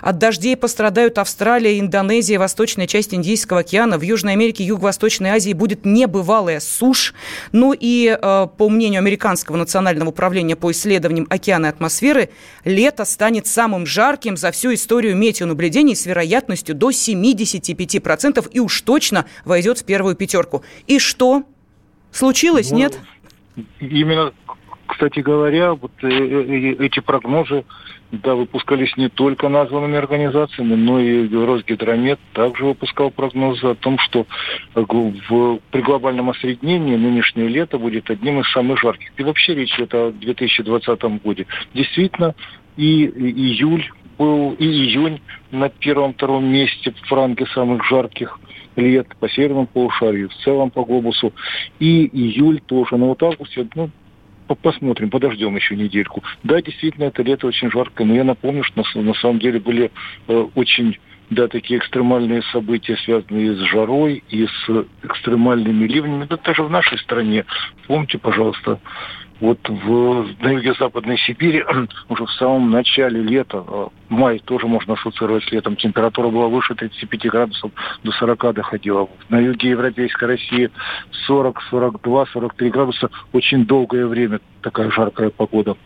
От 0.00 0.18
дождей 0.18 0.56
пострадают 0.56 1.18
Австралия, 1.18 1.80
Индонезия, 1.80 2.38
восточная 2.38 2.86
часть 2.86 3.14
Индийского 3.14 3.60
океана. 3.60 3.98
В 3.98 4.02
Южной 4.02 4.34
Америке, 4.34 4.64
Юго-Восточной 4.64 5.30
Азии 5.30 5.54
будет 5.54 5.84
небывалая 5.84 6.60
сушь. 6.60 7.14
Ну 7.52 7.74
и, 7.78 8.16
э, 8.20 8.46
по 8.56 8.68
мнению 8.68 8.98
Американского 9.00 9.56
национального 9.56 9.71
управления 10.08 10.56
по 10.56 10.70
исследованиям 10.70 11.26
океана 11.30 11.66
и 11.66 11.68
атмосферы, 11.68 12.30
лето 12.64 13.04
станет 13.04 13.46
самым 13.46 13.86
жарким 13.86 14.36
за 14.36 14.50
всю 14.50 14.74
историю 14.74 15.16
метеонаблюдений 15.16 15.96
с 15.96 16.06
вероятностью 16.06 16.74
до 16.74 16.90
75% 16.90 18.50
и 18.50 18.60
уж 18.60 18.80
точно 18.82 19.26
войдет 19.44 19.78
в 19.78 19.84
первую 19.84 20.14
пятерку. 20.14 20.62
И 20.86 20.98
что? 20.98 21.44
Случилось, 22.10 22.70
ну, 22.70 22.78
нет? 22.78 22.98
Именно, 23.80 24.32
кстати 24.92 25.20
говоря, 25.20 25.72
вот 25.72 25.90
э, 26.02 26.08
э, 26.08 26.76
эти 26.84 27.00
прогнозы 27.00 27.64
да, 28.10 28.34
выпускались 28.34 28.94
не 28.98 29.08
только 29.08 29.48
названными 29.48 29.96
организациями, 29.96 30.74
но 30.74 31.00
и 31.00 31.34
Росгидромет 31.34 32.20
также 32.34 32.66
выпускал 32.66 33.10
прогнозы 33.10 33.66
о 33.66 33.74
том, 33.74 33.98
что 33.98 34.26
в, 34.74 35.58
при 35.70 35.80
глобальном 35.80 36.28
осреднении 36.28 36.96
нынешнее 36.96 37.48
лето 37.48 37.78
будет 37.78 38.10
одним 38.10 38.40
из 38.40 38.52
самых 38.52 38.80
жарких. 38.80 39.12
И 39.16 39.22
вообще 39.22 39.54
речь 39.54 39.74
идет 39.78 39.94
о 39.94 40.12
2020 40.12 41.02
году. 41.24 41.44
Действительно, 41.72 42.34
и 42.76 43.06
июль 43.06 43.90
был, 44.18 44.52
и 44.58 44.66
июнь 44.66 45.22
на 45.50 45.70
первом-втором 45.70 46.44
месте 46.44 46.92
в 47.08 47.12
ранге 47.12 47.46
самых 47.46 47.82
жарких 47.86 48.38
лет 48.76 49.08
по 49.20 49.28
северному 49.30 49.66
полушарию, 49.66 50.28
в 50.28 50.34
целом 50.44 50.70
по 50.70 50.84
глобусу. 50.84 51.32
И 51.78 52.06
июль 52.06 52.60
тоже. 52.60 52.96
Но 52.96 53.08
вот 53.08 53.22
августе, 53.22 53.66
ну, 53.74 53.90
посмотрим, 54.54 55.10
подождем 55.10 55.56
еще 55.56 55.76
недельку. 55.76 56.22
Да, 56.42 56.60
действительно, 56.60 57.04
это 57.04 57.22
лето 57.22 57.46
очень 57.46 57.70
жаркое, 57.70 58.06
но 58.06 58.14
я 58.14 58.24
напомню, 58.24 58.64
что 58.64 58.84
на, 58.94 59.02
на 59.02 59.14
самом 59.14 59.38
деле 59.38 59.60
были 59.60 59.90
э, 60.28 60.46
очень 60.54 60.98
да, 61.30 61.48
такие 61.48 61.78
экстремальные 61.78 62.42
события, 62.52 62.96
связанные 63.04 63.54
с 63.54 63.58
жарой 63.58 64.22
и 64.28 64.46
с 64.46 64.86
экстремальными 65.02 65.86
ливнями, 65.86 66.26
да 66.28 66.36
даже 66.36 66.62
в 66.62 66.70
нашей 66.70 66.98
стране. 66.98 67.44
Помните, 67.86 68.18
пожалуйста, 68.18 68.80
вот 69.42 69.58
в, 69.68 70.36
на 70.40 70.50
юге-западной 70.52 71.18
Сибири 71.18 71.64
уже 72.08 72.24
в 72.24 72.30
самом 72.30 72.70
начале 72.70 73.20
лета, 73.20 73.64
э, 73.66 73.88
май 74.08 74.38
тоже 74.38 74.68
можно 74.68 74.94
ассоциировать 74.94 75.42
с 75.42 75.50
летом, 75.50 75.74
температура 75.74 76.28
была 76.28 76.46
выше 76.46 76.76
35 76.76 77.26
градусов, 77.26 77.72
до 78.04 78.12
40 78.12 78.54
доходила. 78.54 79.08
На 79.30 79.40
юге 79.40 79.70
Европейской 79.70 80.26
России 80.26 80.70
40, 81.26 81.60
42, 81.70 82.26
43 82.26 82.70
градуса 82.70 83.10
очень 83.32 83.66
долгое 83.66 84.06
время 84.06 84.40
такая 84.62 84.92
жаркая 84.92 85.30
погода 85.30 85.76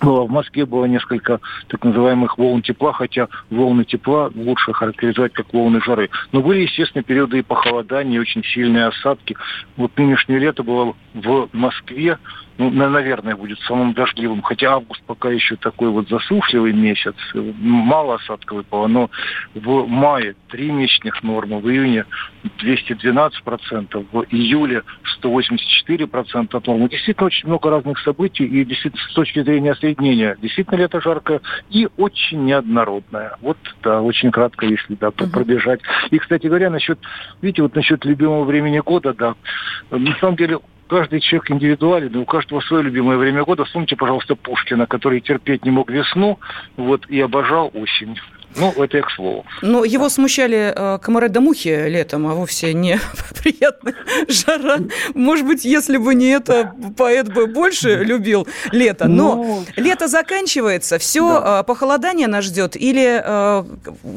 было. 0.00 0.24
В 0.24 0.30
Москве 0.30 0.64
было 0.64 0.84
несколько 0.86 1.40
так 1.68 1.84
называемых 1.84 2.38
волн 2.38 2.62
тепла, 2.62 2.92
хотя 2.92 3.28
волны 3.50 3.84
тепла 3.84 4.30
лучше 4.34 4.72
характеризовать 4.72 5.32
как 5.32 5.52
волны 5.52 5.80
жары. 5.84 6.10
Но 6.32 6.40
были, 6.40 6.60
естественно, 6.60 7.02
периоды 7.02 7.38
и 7.38 7.42
похолодания, 7.42 8.16
и 8.16 8.20
очень 8.20 8.44
сильные 8.44 8.86
осадки. 8.86 9.36
Вот 9.76 9.96
нынешнее 9.96 10.38
лето 10.38 10.62
было 10.62 10.94
в 11.14 11.48
Москве 11.52 12.18
ну, 12.58 12.70
наверное, 12.70 13.36
будет 13.36 13.60
самым 13.60 13.92
дождливым, 13.94 14.42
хотя 14.42 14.72
август 14.72 15.00
пока 15.04 15.30
еще 15.30 15.54
такой 15.56 15.90
вот 15.90 16.08
засушливый 16.08 16.72
месяц, 16.72 17.14
мало 17.34 18.16
осадка 18.16 18.54
выпало, 18.54 18.88
но 18.88 19.10
в 19.54 19.86
мае 19.86 20.34
три 20.48 20.70
месячных 20.72 21.22
нормы, 21.22 21.60
в 21.60 21.70
июне 21.70 22.04
212%, 22.60 24.06
в 24.10 24.24
июле 24.30 24.82
184% 25.22 26.56
от 26.56 26.66
нормы. 26.66 26.88
Действительно, 26.88 27.26
очень 27.28 27.48
много 27.48 27.70
разных 27.70 28.00
событий, 28.00 28.44
и 28.44 28.64
действительно, 28.64 29.04
с 29.08 29.14
точки 29.14 29.40
зрения 29.42 29.72
осреднения, 29.72 30.36
действительно 30.42 30.78
лето 30.78 31.00
жаркое 31.00 31.40
и 31.70 31.88
очень 31.96 32.44
неоднородное. 32.44 33.36
Вот, 33.40 33.58
да, 33.84 34.02
очень 34.02 34.32
кратко, 34.32 34.66
если, 34.66 34.96
да, 34.96 35.12
пробежать. 35.12 35.80
И, 36.10 36.18
кстати 36.18 36.48
говоря, 36.48 36.70
насчет, 36.70 36.98
видите, 37.40 37.62
вот 37.62 37.76
насчет 37.76 38.04
любимого 38.04 38.42
времени 38.42 38.80
года, 38.80 39.14
да, 39.14 39.36
на 39.90 40.16
самом 40.16 40.34
деле 40.34 40.58
каждый 40.88 41.20
человек 41.20 41.50
индивидуален, 41.50 42.08
и 42.08 42.16
у 42.16 42.24
каждого 42.24 42.60
свое 42.60 42.82
любимое 42.82 43.16
время 43.16 43.44
года. 43.44 43.64
Вспомните, 43.64 43.96
пожалуйста, 43.96 44.34
Пушкина, 44.34 44.86
который 44.86 45.20
терпеть 45.20 45.64
не 45.64 45.70
мог 45.70 45.90
весну, 45.90 46.38
вот, 46.76 47.06
и 47.08 47.20
обожал 47.20 47.70
осень. 47.74 48.18
Ну, 48.56 48.72
это 48.82 48.96
я 48.96 49.02
к 49.02 49.10
слову. 49.10 49.44
Но 49.62 49.84
его 49.84 50.08
смущали 50.08 50.72
э, 50.74 50.98
комары 51.00 51.28
да 51.28 51.40
мухи 51.40 51.88
летом, 51.88 52.26
а 52.26 52.34
вовсе 52.34 52.72
не 52.74 52.98
приятная 53.42 53.94
жара. 54.28 54.78
Может 55.14 55.46
быть, 55.46 55.64
если 55.64 55.96
бы 55.96 56.14
не 56.14 56.28
это, 56.30 56.74
поэт 56.96 57.32
бы 57.32 57.46
больше 57.46 57.96
любил 58.04 58.48
лето. 58.72 59.06
Но 59.06 59.34
ну, 59.36 59.64
лето 59.76 60.08
заканчивается, 60.08 60.98
все, 60.98 61.28
да. 61.28 61.60
э, 61.60 61.64
похолодание 61.64 62.26
нас 62.26 62.46
ждет. 62.46 62.74
Или 62.74 63.22
э, 63.22 63.64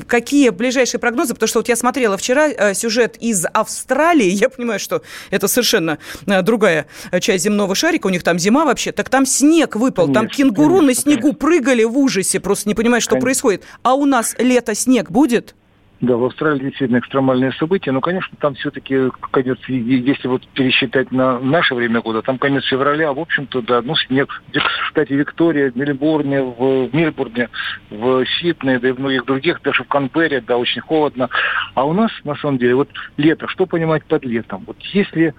какие 0.07 0.49
ближайшие 0.49 0.99
прогнозы? 0.99 1.33
Потому 1.33 1.47
что 1.47 1.59
вот 1.59 1.67
я 1.67 1.75
смотрела 1.75 2.17
вчера 2.17 2.47
э, 2.47 2.73
сюжет 2.73 3.17
из 3.19 3.45
Австралии. 3.53 4.29
Я 4.29 4.49
понимаю, 4.49 4.79
что 4.79 5.01
это 5.29 5.47
совершенно 5.47 5.99
э, 6.25 6.41
другая 6.41 6.87
часть 7.19 7.43
земного 7.43 7.75
шарика. 7.75 8.07
У 8.07 8.09
них 8.09 8.23
там 8.23 8.39
зима 8.39 8.65
вообще. 8.65 8.91
Так 8.91 9.09
там 9.09 9.25
снег 9.25 9.75
выпал. 9.75 10.05
Конечно, 10.05 10.21
там 10.21 10.29
кенгуру 10.29 10.77
конечно, 10.77 10.87
на 10.87 10.95
снегу 10.95 11.21
конечно. 11.21 11.39
прыгали 11.39 11.83
в 11.83 11.97
ужасе, 11.97 12.39
просто 12.39 12.69
не 12.69 12.75
понимая, 12.75 13.01
что 13.01 13.11
конечно. 13.11 13.25
происходит. 13.25 13.63
А 13.83 13.93
у 13.93 14.05
нас 14.05 14.20
лето 14.37 14.75
снег 14.75 15.11
будет? 15.11 15.55
Да, 16.01 16.17
в 16.17 16.25
Австралии 16.25 16.63
действительно 16.63 16.97
экстремальные 16.97 17.51
события, 17.53 17.91
но, 17.91 18.01
конечно, 18.01 18.35
там 18.39 18.55
все-таки 18.55 19.11
конец, 19.29 19.59
если 19.67 20.27
вот 20.27 20.47
пересчитать 20.47 21.11
на 21.11 21.39
наше 21.39 21.75
время 21.75 22.01
года, 22.01 22.23
там 22.23 22.39
конец 22.39 22.65
февраля, 22.65 23.13
в 23.13 23.19
общем-то, 23.19 23.61
да, 23.61 23.83
ну, 23.83 23.95
снег. 23.95 24.41
Кстати, 24.87 25.13
Виктория, 25.13 25.69
в 25.69 25.77
Мельбурне, 25.77 26.41
в 26.41 26.89
Мельбурне, 26.91 27.49
в 27.91 28.25
Сиднее, 28.25 28.79
да 28.79 28.89
и 28.89 28.93
в 28.93 28.99
многих 28.99 29.25
других, 29.25 29.61
даже 29.61 29.83
в 29.83 29.87
Канберре, 29.87 30.41
да, 30.41 30.57
очень 30.57 30.81
холодно. 30.81 31.29
А 31.75 31.85
у 31.85 31.93
нас, 31.93 32.11
на 32.23 32.33
самом 32.35 32.57
деле, 32.57 32.73
вот 32.73 32.89
лето, 33.17 33.47
что 33.47 33.67
понимать 33.67 34.03
под 34.05 34.25
летом? 34.25 34.63
Вот 34.65 34.77
если 34.93 35.35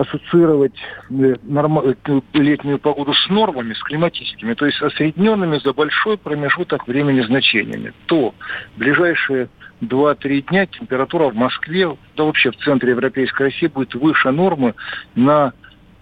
ассоциировать 0.00 0.74
э, 1.10 1.36
э, 1.36 2.20
летнюю 2.32 2.78
погоду 2.78 3.12
с 3.14 3.28
нормами, 3.28 3.74
с 3.74 3.82
климатическими, 3.82 4.54
то 4.54 4.66
есть 4.66 4.80
осредненными 4.80 5.58
за 5.58 5.72
большой 5.72 6.16
промежуток 6.16 6.86
времени 6.86 7.20
значениями, 7.20 7.92
то 8.06 8.34
ближайшие 8.76 9.48
2-3 9.82 10.42
дня 10.48 10.66
температура 10.66 11.30
в 11.30 11.34
Москве, 11.34 11.96
да 12.16 12.24
вообще 12.24 12.50
в 12.50 12.56
центре 12.56 12.90
Европейской 12.90 13.44
России 13.44 13.66
будет 13.66 13.94
выше 13.94 14.30
нормы 14.30 14.74
на 15.14 15.52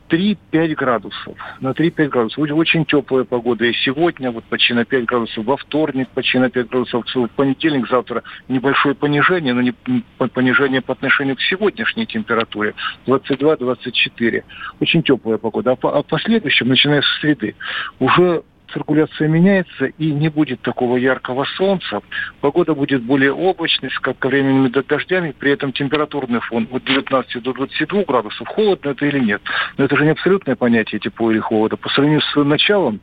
3-5 0.09 0.74
градусов. 0.74 1.36
На 1.61 1.70
3-5 1.70 2.09
градусов. 2.09 2.38
Очень 2.38 2.84
теплая 2.84 3.24
погода. 3.24 3.64
И 3.64 3.72
сегодня 3.72 4.30
вот 4.30 4.44
почти 4.44 4.74
на 4.74 4.84
5 4.84 5.04
градусов, 5.04 5.44
во 5.44 5.56
вторник 5.56 6.09
почти 6.11 6.38
на 6.38 6.50
5 6.50 6.68
градусов, 6.68 7.04
в 7.14 7.28
понедельник, 7.28 7.88
завтра 7.88 8.22
небольшое 8.48 8.94
понижение, 8.94 9.54
но 9.54 9.62
не 9.62 9.74
понижение 10.16 10.80
по 10.80 10.92
отношению 10.92 11.36
к 11.36 11.40
сегодняшней 11.40 12.06
температуре. 12.06 12.74
22-24. 13.06 14.44
Очень 14.80 15.02
теплая 15.02 15.38
погода. 15.38 15.72
А 15.72 15.76
по, 15.76 15.96
а 15.96 16.02
последующем, 16.02 16.68
начиная 16.68 17.02
с 17.02 17.20
среды, 17.20 17.54
уже 17.98 18.42
циркуляция 18.73 19.29
меняется 19.29 19.87
и 19.87 20.11
не 20.11 20.29
будет 20.29 20.61
такого 20.62 20.97
яркого 20.97 21.45
солнца. 21.57 22.01
Погода 22.41 22.75
будет 22.75 23.03
более 23.03 23.33
облачной, 23.33 23.91
с 23.91 23.99
кратковременными 23.99 24.69
дождями, 24.69 25.35
при 25.39 25.53
этом 25.53 25.73
температурный 25.73 26.41
фон 26.41 26.69
от 26.71 26.85
19 26.85 27.43
до 27.43 27.53
22 27.53 28.05
градусов. 28.05 28.47
Холодно 28.49 28.91
это 28.91 29.07
или 29.07 29.19
нет? 29.19 29.43
Но 29.77 29.85
это 29.85 29.97
же 29.97 30.05
не 30.05 30.11
абсолютное 30.11 30.57
понятие 30.57 31.01
тепло 31.01 31.31
или 31.31 31.41
холода. 31.41 31.77
По 31.77 31.89
сравнению 31.89 32.23
с 32.23 32.35
началом 32.37 33.01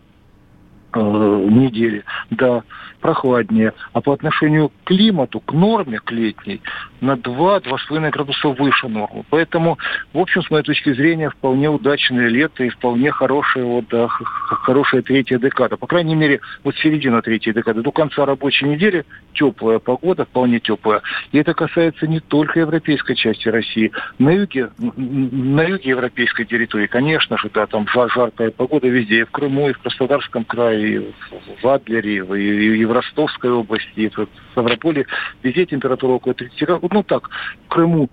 э, 0.93 0.99
недели, 0.99 2.03
да, 2.29 2.63
прохладнее. 2.99 3.73
А 3.93 4.01
по 4.01 4.13
отношению 4.13 4.69
к 4.69 4.73
климату, 4.85 5.39
к 5.39 5.53
норме 5.53 5.99
к 5.99 6.11
летней, 6.11 6.61
на 7.01 7.13
2-2,5 7.13 8.09
градуса 8.11 8.49
выше 8.49 8.87
нормы. 8.87 9.23
Поэтому, 9.29 9.77
в 10.13 10.19
общем, 10.19 10.43
с 10.43 10.49
моей 10.49 10.63
точки 10.63 10.93
зрения, 10.93 11.29
вполне 11.29 11.69
удачное 11.69 12.27
лето 12.27 12.63
и 12.63 12.69
вполне 12.69 13.11
хорошая, 13.11 13.63
вот, 13.63 13.85
да, 13.89 14.07
хорошая 14.07 15.01
третья 15.01 15.37
декада. 15.37 15.77
По 15.77 15.87
крайней 15.87 16.15
мере, 16.15 16.41
вот 16.63 16.75
середина 16.77 17.21
третьей 17.21 17.53
декады. 17.53 17.81
До 17.81 17.91
конца 17.91 18.25
рабочей 18.25 18.65
недели 18.65 19.05
теплая 19.33 19.79
погода, 19.79 20.25
вполне 20.25 20.59
теплая. 20.59 21.01
И 21.31 21.37
это 21.37 21.53
касается 21.53 22.07
не 22.07 22.19
только 22.19 22.59
европейской 22.59 23.15
части 23.15 23.47
России. 23.49 23.91
На 24.17 24.31
юге, 24.31 24.69
на 24.77 25.63
юге 25.63 25.89
европейской 25.89 26.45
территории, 26.45 26.87
конечно 26.87 27.37
же, 27.37 27.49
да, 27.53 27.65
там 27.65 27.87
жар, 27.87 28.11
жаркая 28.11 28.51
погода 28.51 28.87
везде. 28.87 29.19
И 29.19 29.23
в 29.23 29.31
Крыму, 29.31 29.69
и 29.69 29.73
в 29.73 29.79
Краснодарском 29.79 30.45
крае, 30.45 30.95
и 30.95 31.13
в 31.61 31.67
Адлере, 31.67 32.17
и, 32.17 32.81
и 32.81 32.84
в 32.85 32.91
Ростовской 32.91 33.51
области, 33.51 34.11
в 34.15 34.27
Ставрополе. 34.51 35.05
Везде 35.43 35.65
температура 35.65 36.13
около 36.13 36.33
30 36.33 36.59
градусов. 36.59 36.91
Ну 36.93 37.03
так, 37.03 37.29
в 37.65 37.69
Крыму 37.69 38.09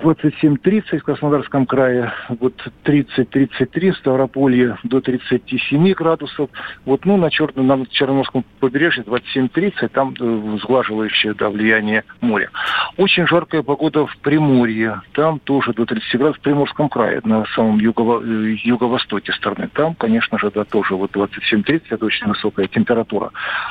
27-30 0.00 0.98
в 0.98 1.04
Краснодарском 1.04 1.66
крае, 1.66 2.12
вот 2.28 2.54
30-33 2.84 3.92
в 3.92 3.96
Ставрополье 3.96 4.78
до 4.82 5.00
37 5.00 5.92
градусов. 5.92 6.50
Вот, 6.84 7.04
ну, 7.04 7.16
на, 7.16 7.30
Черном, 7.30 7.66
на 7.66 7.86
Черноморском 7.86 8.44
побережье 8.60 9.04
27-30, 9.04 9.88
там 9.88 10.14
э, 10.18 10.58
сглаживающее 10.62 11.34
да, 11.34 11.48
влияние 11.48 12.04
моря. 12.20 12.50
Очень 12.96 13.26
жаркая 13.26 13.62
погода 13.62 14.06
в 14.06 14.16
Приморье, 14.18 15.02
там 15.12 15.38
тоже 15.38 15.72
до 15.72 15.86
30 15.86 16.14
градусов 16.14 16.38
в 16.38 16.44
Приморском 16.44 16.88
крае, 16.88 17.20
на 17.24 17.44
самом 17.54 17.78
юго- 17.78 18.22
э, 18.22 18.56
юго-востоке 18.64 19.32
страны. 19.32 19.70
Там, 19.72 19.94
конечно 19.94 20.38
же, 20.38 20.50
да, 20.50 20.64
тоже 20.64 20.94
вот 20.94 21.12
27-30, 21.12 21.82
это 21.90 22.04
очень 22.04 22.26
высокая 22.26 22.66
температура. 22.66 23.30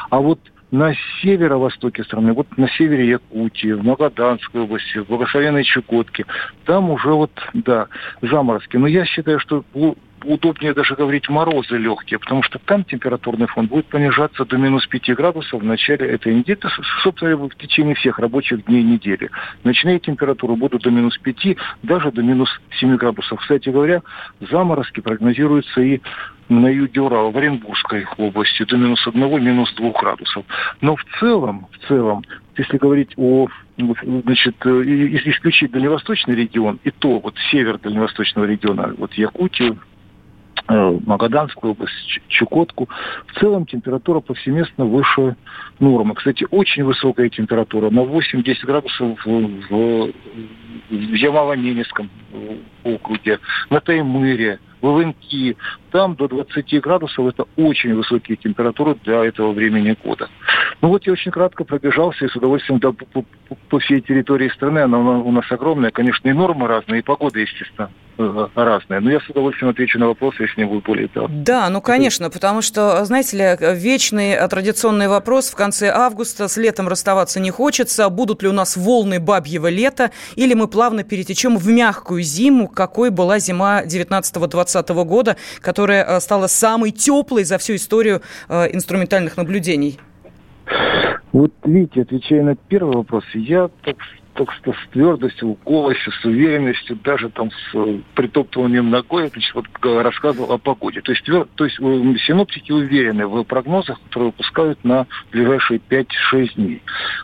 А 0.10 0.20
вот 0.20 0.40
на 0.74 0.96
северо-востоке 1.22 2.04
страны, 2.04 2.34
вот 2.34 2.48
на 2.58 2.68
севере 2.68 3.08
Якутии, 3.08 3.74
в 3.74 3.86
Магаданской 3.86 4.62
области, 4.62 4.98
в 4.98 5.06
благословенной 5.06 5.64
Чукотке, 5.64 6.26
там 6.66 6.90
уже 6.90 7.10
вот, 7.10 7.32
да, 7.54 7.88
заморозки. 8.24 8.78
Но 8.78 8.88
я 8.88 9.06
считаю, 9.06 9.40
что 9.40 9.64
удобнее 10.26 10.74
даже 10.74 10.96
говорить 10.96 11.30
морозы 11.30 11.78
легкие, 11.78 12.18
потому 12.18 12.42
что 12.42 12.58
там 12.58 12.84
температурный 12.86 13.46
фон 13.46 13.68
будет 13.68 13.86
понижаться 13.86 14.46
до 14.46 14.58
минус 14.58 14.88
5 14.88 15.16
градусов 15.16 15.62
в 15.62 15.64
начале 15.64 16.08
этой 16.08 16.34
недели, 16.34 16.58
собственно, 17.04 17.36
в 17.36 17.56
течение 17.56 17.94
всех 17.94 18.18
рабочих 18.18 18.66
дней 18.66 18.82
недели. 18.82 19.30
Ночные 19.64 20.00
температуры 20.00 20.56
будут 20.56 20.82
до 20.82 20.90
минус 20.90 21.18
5, 21.20 21.56
даже 21.84 22.12
до 22.12 22.24
минус 22.24 22.50
7 22.80 22.96
градусов. 22.96 23.40
Кстати 23.42 23.70
говоря, 23.70 24.02
заморозки 24.40 25.02
прогнозируются 25.02 25.82
и 25.82 26.02
на 26.50 26.68
Урала, 26.68 27.32
в 27.32 27.38
Оренбургской 27.38 28.06
области 28.18 28.64
до 28.64 28.78
минус 28.78 29.06
одного, 29.08 29.40
минус 29.40 29.74
двух 29.76 30.00
градусов. 30.00 30.46
Но 30.82 30.96
в 30.96 31.04
целом, 31.20 31.68
в 31.72 31.88
целом, 31.88 32.24
если 32.58 32.78
говорить 32.78 33.14
о 33.18 33.48
значит, 33.78 34.56
если 34.64 35.32
исключить 35.32 35.72
дальневосточный 35.72 36.36
регион, 36.36 36.80
и 36.84 36.92
то 36.92 37.20
вот 37.20 37.36
север 37.52 37.80
дальневосточного 37.80 38.46
региона, 38.46 38.94
вот 38.98 39.14
Якутию, 39.14 39.80
э, 40.68 41.00
Магаданскую 41.06 41.72
область, 41.72 42.22
Чукотку. 42.28 42.88
В 43.28 43.40
целом 43.40 43.66
температура 43.66 44.20
повсеместно 44.20 44.86
выше 44.86 45.36
нормы. 45.80 46.14
Кстати, 46.14 46.46
очень 46.52 46.84
высокая 46.84 47.30
температура, 47.30 47.90
на 47.90 48.02
8-10 48.02 48.66
градусов 48.66 49.26
в, 49.26 49.30
в, 49.30 50.14
в 50.90 51.14
Ямало-Ненецком 51.14 52.10
округе, 52.84 53.40
на 53.70 53.80
Таймыре, 53.80 54.60
в 54.82 55.00
Ивенки, 55.00 55.58
там 55.94 56.16
до 56.16 56.28
20 56.28 56.82
градусов 56.82 57.28
это 57.28 57.46
очень 57.56 57.94
высокие 57.94 58.36
температуры 58.36 58.98
для 59.04 59.24
этого 59.24 59.54
времени 59.54 59.96
года. 60.04 60.28
Ну 60.82 60.90
вот 60.90 61.06
я 61.06 61.14
очень 61.14 61.32
кратко 61.32 61.64
пробежался 61.64 62.26
и 62.26 62.28
с 62.28 62.36
удовольствием 62.36 62.80
да, 62.80 62.92
по, 62.92 63.06
по, 63.06 63.26
по 63.70 63.80
всей 63.80 64.02
территории 64.02 64.50
страны. 64.50 64.80
Она 64.80 64.98
у 64.98 65.32
нас 65.32 65.46
огромная, 65.52 65.92
конечно, 65.92 66.28
и 66.28 66.34
нормы 66.34 66.68
разные, 66.68 67.00
и 67.00 67.04
погода, 67.04 67.40
естественно, 67.40 67.92
э, 68.18 68.48
разная. 68.56 69.00
Но 69.02 69.12
я 69.12 69.20
с 69.20 69.30
удовольствием 69.30 69.70
отвечу 69.70 70.00
на 70.00 70.08
вопросы, 70.08 70.42
если 70.42 70.62
не 70.62 70.68
будет 70.68 70.84
более 70.84 71.08
того. 71.08 71.28
Да, 71.30 71.70
ну 71.70 71.80
конечно, 71.80 72.32
потому 72.32 72.64
что, 72.64 73.06
знаете 73.06 73.38
ли, 73.38 73.76
вечный 73.76 74.36
традиционный 74.50 75.08
вопрос 75.08 75.52
в 75.52 75.56
конце 75.56 75.90
августа, 75.90 76.48
с 76.48 76.58
летом 76.58 76.88
расставаться 76.88 77.40
не 77.40 77.52
хочется, 77.52 78.10
будут 78.10 78.42
ли 78.42 78.50
у 78.50 78.54
нас 78.54 78.76
волны 78.76 79.20
бабьего 79.20 79.68
лета, 79.68 80.10
или 80.36 80.56
мы 80.56 80.68
плавно 80.68 81.04
перетечем 81.04 81.58
в 81.58 81.68
мягкую 81.68 82.24
зиму, 82.24 82.68
какой 82.68 83.12
была 83.12 83.38
зима 83.38 83.84
19-20 83.84 85.06
года, 85.06 85.38
которая 85.62 85.83
э, 85.92 86.20
стала 86.20 86.48
самой 86.48 86.92
теплой 86.92 87.44
за 87.44 87.58
всю 87.58 87.76
историю 87.76 88.22
э, 88.50 88.74
инструментальных 88.74 89.38
наблюдений? 89.38 90.00
Вот 91.32 91.52
видите, 91.64 92.04
отвечая 92.04 92.44
на 92.44 92.56
первый 92.56 92.96
вопрос, 92.96 93.24
я 93.34 93.70
так 93.84 93.98
так 94.34 94.52
что 94.54 94.74
с 94.74 94.90
твердостью, 94.92 95.56
в 95.56 95.64
голосе, 95.64 96.12
с 96.12 96.26
уверенностью, 96.26 96.98
даже 97.04 97.30
там 97.30 97.52
с 97.52 97.76
э, 97.76 98.00
притоптыванием 98.16 98.90
ногой, 98.90 99.30
значит, 99.30 99.54
вот 99.54 99.66
рассказывал 99.84 100.52
о 100.54 100.58
погоде. 100.58 101.02
То 101.02 101.12
есть, 101.12 101.24
твер, 101.24 101.48
то 101.56 101.66
есть 101.66 101.80
э, 101.80 102.16
синоптики 102.26 102.72
уверены 102.72 103.28
в 103.28 103.44
прогнозах, 103.44 104.00
которые 104.06 104.32
выпускают 104.32 104.84
на 104.84 105.08
ближайшие 105.32 105.80
5-6 105.80 106.56
дней. 106.56 106.82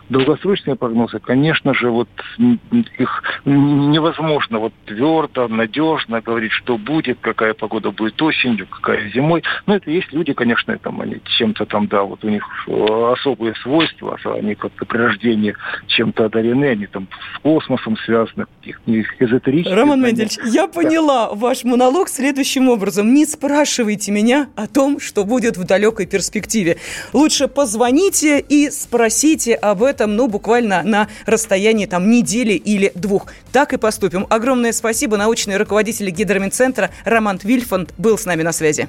Долгосрочные 0.10 0.76
прогнозы, 0.76 1.20
конечно 1.20 1.74
же, 1.74 1.90
вот 1.90 2.10
их 2.38 3.24
невозможно 3.46 4.60
вот 4.60 4.74
твердо, 4.86 5.48
надежно 5.48 6.22
говорить, 6.22 6.52
что 6.52 6.78
будет, 6.78 7.20
какая 7.22 7.54
погода 7.54 7.92
будет 7.92 8.22
осенью, 8.22 8.68
какая 8.68 9.10
зимой. 9.10 9.44
Но 9.66 9.76
это 9.76 9.90
есть 9.90 10.12
люди, 10.14 10.34
конечно, 10.34 10.78
там 10.78 11.02
они 11.02 11.22
чем-то 11.38 11.66
там, 11.66 11.88
да, 11.88 12.04
вот 12.04 12.24
у 12.24 12.30
них 12.30 12.46
э, 12.68 13.12
особые 13.14 13.56
свойства, 13.56 14.18
они 14.26 14.56
как-то 14.56 14.86
при 14.86 14.98
рождении 14.98 15.56
чем-то 15.88 16.26
одарены, 16.26 16.66
они 16.66 16.86
там 16.88 16.99
там 17.00 17.08
с 17.36 17.42
космосом 17.42 17.98
связано, 18.06 18.46
каких-нибудь 18.60 19.08
эзотерических. 19.20 19.76
Роман 19.76 20.02
Мендельевич, 20.02 20.38
я 20.46 20.68
поняла 20.68 21.30
да. 21.30 21.36
ваш 21.36 21.64
монолог 21.64 22.10
следующим 22.10 22.70
образом. 22.70 23.14
Не 23.14 23.26
спрашивайте 23.26 24.12
меня 24.12 24.50
о 24.56 24.68
том, 24.68 25.00
что 25.00 25.24
будет 25.24 25.58
в 25.58 25.64
далекой 25.64 26.06
перспективе. 26.06 26.78
Лучше 27.14 27.48
позвоните 27.48 28.40
и 28.40 28.70
спросите 28.70 29.56
об 29.56 29.84
этом, 29.84 30.16
ну, 30.16 30.28
буквально 30.28 30.84
на 30.84 31.08
расстоянии 31.26 31.86
там 31.86 32.10
недели 32.10 32.54
или 32.54 32.92
двух. 32.96 33.28
Так 33.52 33.74
и 33.74 33.78
поступим. 33.78 34.26
Огромное 34.30 34.72
спасибо. 34.74 35.18
Научный 35.18 35.58
руководитель 35.58 36.10
Гидромедцентра 36.10 36.90
Роман 37.06 37.40
Вильфанд 37.44 37.94
был 37.98 38.18
с 38.18 38.26
нами 38.26 38.44
на 38.44 38.52
связи. 38.52 38.88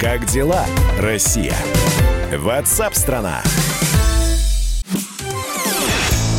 Как 0.00 0.26
дела, 0.26 0.64
Россия? 1.00 1.54
Ватсап-страна! 2.36 3.42